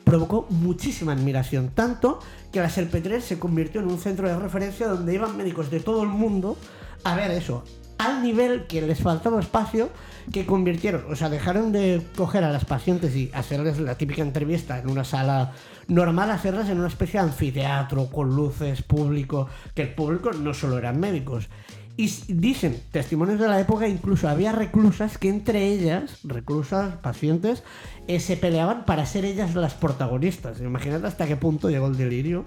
provocó 0.04 0.46
muchísima 0.52 1.14
admiración. 1.14 1.72
Tanto 1.74 2.20
que 2.52 2.60
la 2.60 2.70
Serpetrier 2.70 3.24
se 3.24 3.40
convirtió 3.40 3.82
en 3.82 3.88
un 3.88 3.98
centro 3.98 4.28
de 4.28 4.38
referencia 4.38 4.88
donde 4.88 5.16
iban 5.16 5.36
médicos 5.36 5.72
de 5.72 5.80
todo 5.80 6.04
el 6.04 6.10
mundo 6.10 6.58
a 7.04 7.16
ver 7.16 7.32
eso. 7.32 7.64
Al 7.98 8.22
nivel 8.22 8.68
que 8.68 8.84
les 8.84 9.00
faltaba 9.00 9.40
espacio, 9.40 9.90
que 10.32 10.46
convirtieron, 10.46 11.12
o 11.12 11.16
sea, 11.16 11.30
dejaron 11.30 11.72
de 11.72 12.06
coger 12.16 12.44
a 12.44 12.52
las 12.52 12.66
pacientes 12.66 13.16
y 13.16 13.32
hacerles 13.34 13.80
la 13.80 13.96
típica 13.96 14.22
entrevista 14.22 14.78
en 14.78 14.92
una 14.92 15.04
sala 15.04 15.54
normal, 15.88 16.30
hacerlas 16.30 16.70
en 16.70 16.78
una 16.78 16.88
especie 16.88 17.20
de 17.20 17.26
anfiteatro, 17.26 18.12
con 18.12 18.36
luces, 18.36 18.84
público, 18.84 19.50
que 19.74 19.82
el 19.82 19.96
público 19.96 20.32
no 20.34 20.54
solo 20.54 20.78
eran 20.78 21.00
médicos. 21.00 21.50
Y 22.00 22.08
dicen 22.30 22.80
testimonios 22.94 23.42
de 23.42 23.50
la 23.50 23.60
época, 23.60 23.86
incluso 23.86 24.30
había 24.30 24.54
reclusas 24.54 25.18
que 25.18 25.28
entre 25.28 25.68
ellas, 25.68 26.20
reclusas, 26.24 26.96
pacientes, 26.96 27.62
eh, 28.08 28.22
se 28.22 28.38
peleaban 28.38 28.86
para 28.86 29.06
ser 29.06 29.26
ellas 29.26 29.54
las 29.54 29.74
protagonistas. 29.74 30.62
Imagínate 30.62 31.08
hasta 31.08 31.28
qué 31.28 31.36
punto 31.36 31.70
llegó 31.70 31.88
el 31.88 31.98
delirio. 31.98 32.46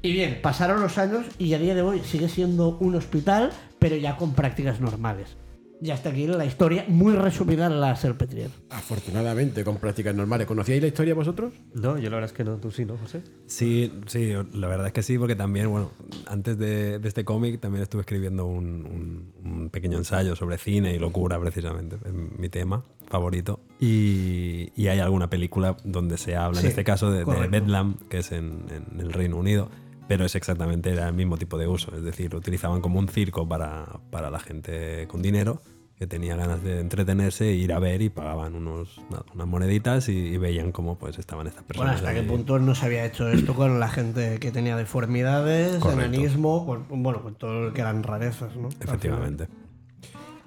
Y 0.00 0.12
bien, 0.12 0.38
pasaron 0.40 0.80
los 0.80 0.96
años 0.96 1.26
y 1.36 1.52
a 1.52 1.58
día 1.58 1.74
de 1.74 1.82
hoy 1.82 2.00
sigue 2.06 2.30
siendo 2.30 2.78
un 2.78 2.94
hospital, 2.94 3.50
pero 3.78 3.96
ya 3.96 4.16
con 4.16 4.32
prácticas 4.32 4.80
normales. 4.80 5.36
Y 5.82 5.90
hasta 5.90 6.10
aquí 6.10 6.26
la 6.26 6.44
historia 6.44 6.84
muy 6.88 7.14
resumida 7.14 7.66
en 7.66 7.80
la 7.80 7.96
Serpetrier. 7.96 8.50
Afortunadamente, 8.68 9.64
con 9.64 9.78
prácticas 9.78 10.14
normales. 10.14 10.46
¿Conocíais 10.46 10.82
la 10.82 10.88
historia 10.88 11.14
vosotros? 11.14 11.54
No, 11.74 11.96
yo 11.96 12.10
la 12.10 12.16
verdad 12.16 12.30
es 12.30 12.36
que 12.36 12.44
no, 12.44 12.56
tú 12.58 12.70
sí, 12.70 12.84
¿no, 12.84 12.98
José? 12.98 13.22
Sí, 13.46 13.90
sí, 14.06 14.32
la 14.52 14.66
verdad 14.68 14.88
es 14.88 14.92
que 14.92 15.02
sí, 15.02 15.16
porque 15.16 15.36
también, 15.36 15.70
bueno, 15.70 15.90
antes 16.26 16.58
de, 16.58 16.98
de 16.98 17.08
este 17.08 17.24
cómic 17.24 17.60
también 17.60 17.82
estuve 17.82 18.02
escribiendo 18.02 18.44
un, 18.46 18.84
un- 18.84 19.32
un 19.42 19.70
pequeño 19.70 19.96
ensayo 19.96 20.36
sobre 20.36 20.58
cine 20.58 20.94
y 20.94 20.98
locura, 20.98 21.40
precisamente, 21.40 21.96
es 22.04 22.12
mi 22.12 22.48
tema 22.50 22.84
favorito. 23.08 23.60
Y, 23.80 24.70
y 24.76 24.88
hay 24.88 24.98
alguna 24.98 25.30
película 25.30 25.76
donde 25.84 26.18
se 26.18 26.36
habla, 26.36 26.60
Sí, 26.60 26.66
en 26.66 26.70
este 26.70 26.84
caso, 26.84 27.10
de. 27.10 27.24
Bedlam, 27.24 27.96
que 28.10 28.18
es 28.18 28.32
en, 28.32 28.64
en 28.92 29.00
el 29.00 29.12
Reino 29.12 29.36
Unido, 29.38 29.70
pero 30.08 30.24
es 30.24 30.34
exactamente 30.34 30.90
era 30.90 31.08
el 31.08 31.14
mismo 31.14 31.36
tipo 31.36 31.56
de 31.56 31.66
uso, 31.68 31.94
es 31.96 32.02
decir, 32.02 32.32
lo 32.32 32.38
utilizaban 32.38 32.80
como 32.80 32.98
un 32.98 33.08
circo 33.08 33.48
para, 33.48 34.00
para 34.10 34.28
la 34.30 34.40
gente 34.40 35.06
con 35.08 35.22
dinero 35.22 35.62
que 36.00 36.06
tenía 36.06 36.34
ganas 36.34 36.62
de 36.64 36.80
entretenerse 36.80 37.50
e 37.50 37.54
ir 37.56 37.74
a 37.74 37.78
ver 37.78 38.00
y 38.00 38.08
pagaban 38.08 38.54
unos, 38.54 38.98
nada, 39.10 39.22
unas 39.34 39.46
moneditas 39.46 40.08
y, 40.08 40.12
y 40.16 40.38
veían 40.38 40.72
cómo 40.72 40.96
pues 40.96 41.18
estaban 41.18 41.46
estas 41.46 41.62
Bueno, 41.68 41.82
personas. 41.92 41.96
hasta 41.96 42.14
qué 42.14 42.22
punto 42.26 42.58
no 42.58 42.74
se 42.74 42.86
había 42.86 43.04
hecho 43.04 43.28
esto 43.28 43.54
con 43.54 43.78
la 43.78 43.88
gente 43.90 44.38
que 44.38 44.50
tenía 44.50 44.78
deformidades, 44.78 45.76
Correcto. 45.76 46.02
enanismo, 46.06 46.64
con, 46.64 47.02
bueno, 47.02 47.22
con 47.22 47.34
todo 47.34 47.60
lo 47.66 47.74
que 47.74 47.82
eran 47.82 48.02
rarezas, 48.02 48.56
¿no? 48.56 48.70
Efectivamente. 48.80 49.46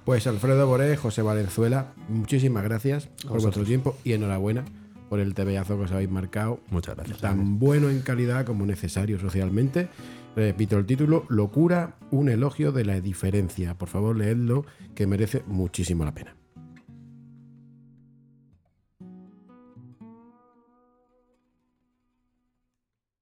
Pues 0.05 0.25
Alfredo 0.25 0.65
Boré, 0.67 0.97
José 0.97 1.21
Valenzuela, 1.21 1.93
muchísimas 2.09 2.63
gracias 2.63 3.09
por 3.27 3.39
vuestro 3.39 3.63
tiempo 3.63 3.95
y 4.03 4.13
enhorabuena 4.13 4.65
por 5.07 5.19
el 5.19 5.35
tebeazo 5.35 5.77
que 5.77 5.83
os 5.83 5.91
habéis 5.91 6.09
marcado. 6.09 6.61
Muchas 6.71 6.95
gracias. 6.95 7.19
Tan 7.19 7.59
bueno 7.59 7.91
en 7.91 8.01
calidad 8.01 8.43
como 8.43 8.65
necesario 8.65 9.19
socialmente. 9.19 9.87
Repito 10.35 10.77
el 10.77 10.85
título, 10.85 11.25
Locura, 11.29 11.95
un 12.09 12.27
elogio 12.27 12.71
de 12.71 12.85
la 12.85 12.99
diferencia. 12.99 13.77
Por 13.77 13.89
favor, 13.89 14.17
leedlo, 14.17 14.65
que 14.95 15.05
merece 15.05 15.43
muchísimo 15.45 16.05
la 16.05 16.13
pena. 16.13 16.35